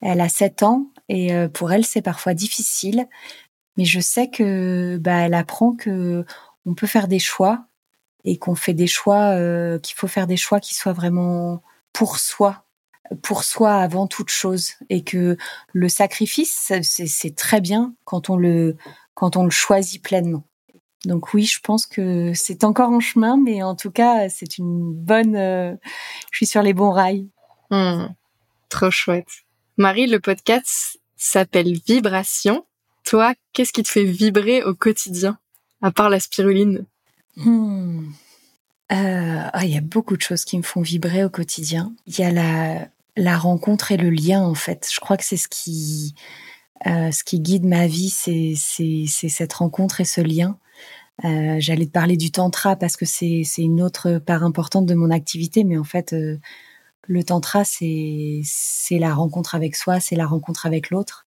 [0.00, 3.06] elle a 7 ans et euh, pour elle c'est parfois difficile,
[3.76, 6.24] mais je sais que bah elle apprend que
[6.66, 7.66] on peut faire des choix
[8.24, 11.62] et qu'on fait des choix, euh, qu'il faut faire des choix qui soient vraiment
[11.92, 12.64] pour soi,
[13.22, 15.36] pour soi avant toute chose, et que
[15.72, 18.76] le sacrifice c'est très bien quand on le
[19.14, 20.44] quand on le choisit pleinement.
[21.04, 24.92] Donc oui, je pense que c'est encore en chemin, mais en tout cas, c'est une
[24.92, 25.34] bonne.
[25.34, 25.74] Euh,
[26.30, 27.28] je suis sur les bons rails.
[27.70, 28.08] Hmm.
[28.68, 29.28] trop chouette.
[29.76, 32.66] Marie, le podcast s'appelle Vibration.
[33.04, 35.38] Toi, qu'est-ce qui te fait vibrer au quotidien,
[35.80, 36.84] à part la spiruline?
[37.36, 38.08] Hmm.
[38.92, 41.94] euh, ah, Il y a beaucoup de choses qui me font vibrer au quotidien.
[42.06, 44.88] Il y a la, la rencontre et le lien en fait.
[44.92, 46.14] Je crois que c'est ce qui
[46.86, 50.58] euh, ce qui guide ma vie, c'est cette rencontre et ce lien.
[51.24, 54.94] Euh, J'allais te parler du tantra parce que c'est c'est une autre part importante de
[54.94, 56.38] mon activité, mais en fait euh,
[57.06, 61.26] le tantra c'est c'est la rencontre avec soi, c'est la rencontre avec l'autre.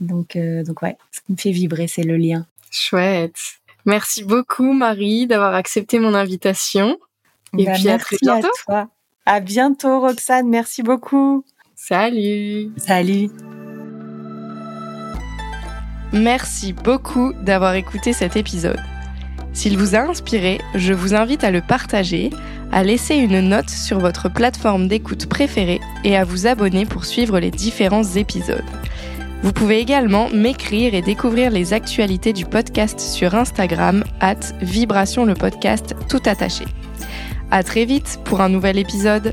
[0.00, 2.46] Donc euh, donc ouais, ce qui me fait vibrer, c'est le lien.
[2.70, 3.38] Chouette.
[3.84, 6.98] Merci beaucoup Marie d'avoir accepté mon invitation.
[7.56, 8.48] Et bah, puis à très bientôt.
[8.48, 8.88] À, toi.
[9.24, 11.44] à bientôt Roxane, merci beaucoup.
[11.74, 12.72] Salut.
[12.76, 13.30] Salut.
[16.12, 18.80] Merci beaucoup d'avoir écouté cet épisode.
[19.56, 22.28] S'il vous a inspiré, je vous invite à le partager,
[22.72, 27.40] à laisser une note sur votre plateforme d'écoute préférée et à vous abonner pour suivre
[27.40, 28.62] les différents épisodes.
[29.42, 35.32] Vous pouvez également m'écrire et découvrir les actualités du podcast sur Instagram, at Vibration le
[35.32, 36.66] podcast tout attaché.
[37.50, 39.32] À très vite pour un nouvel épisode.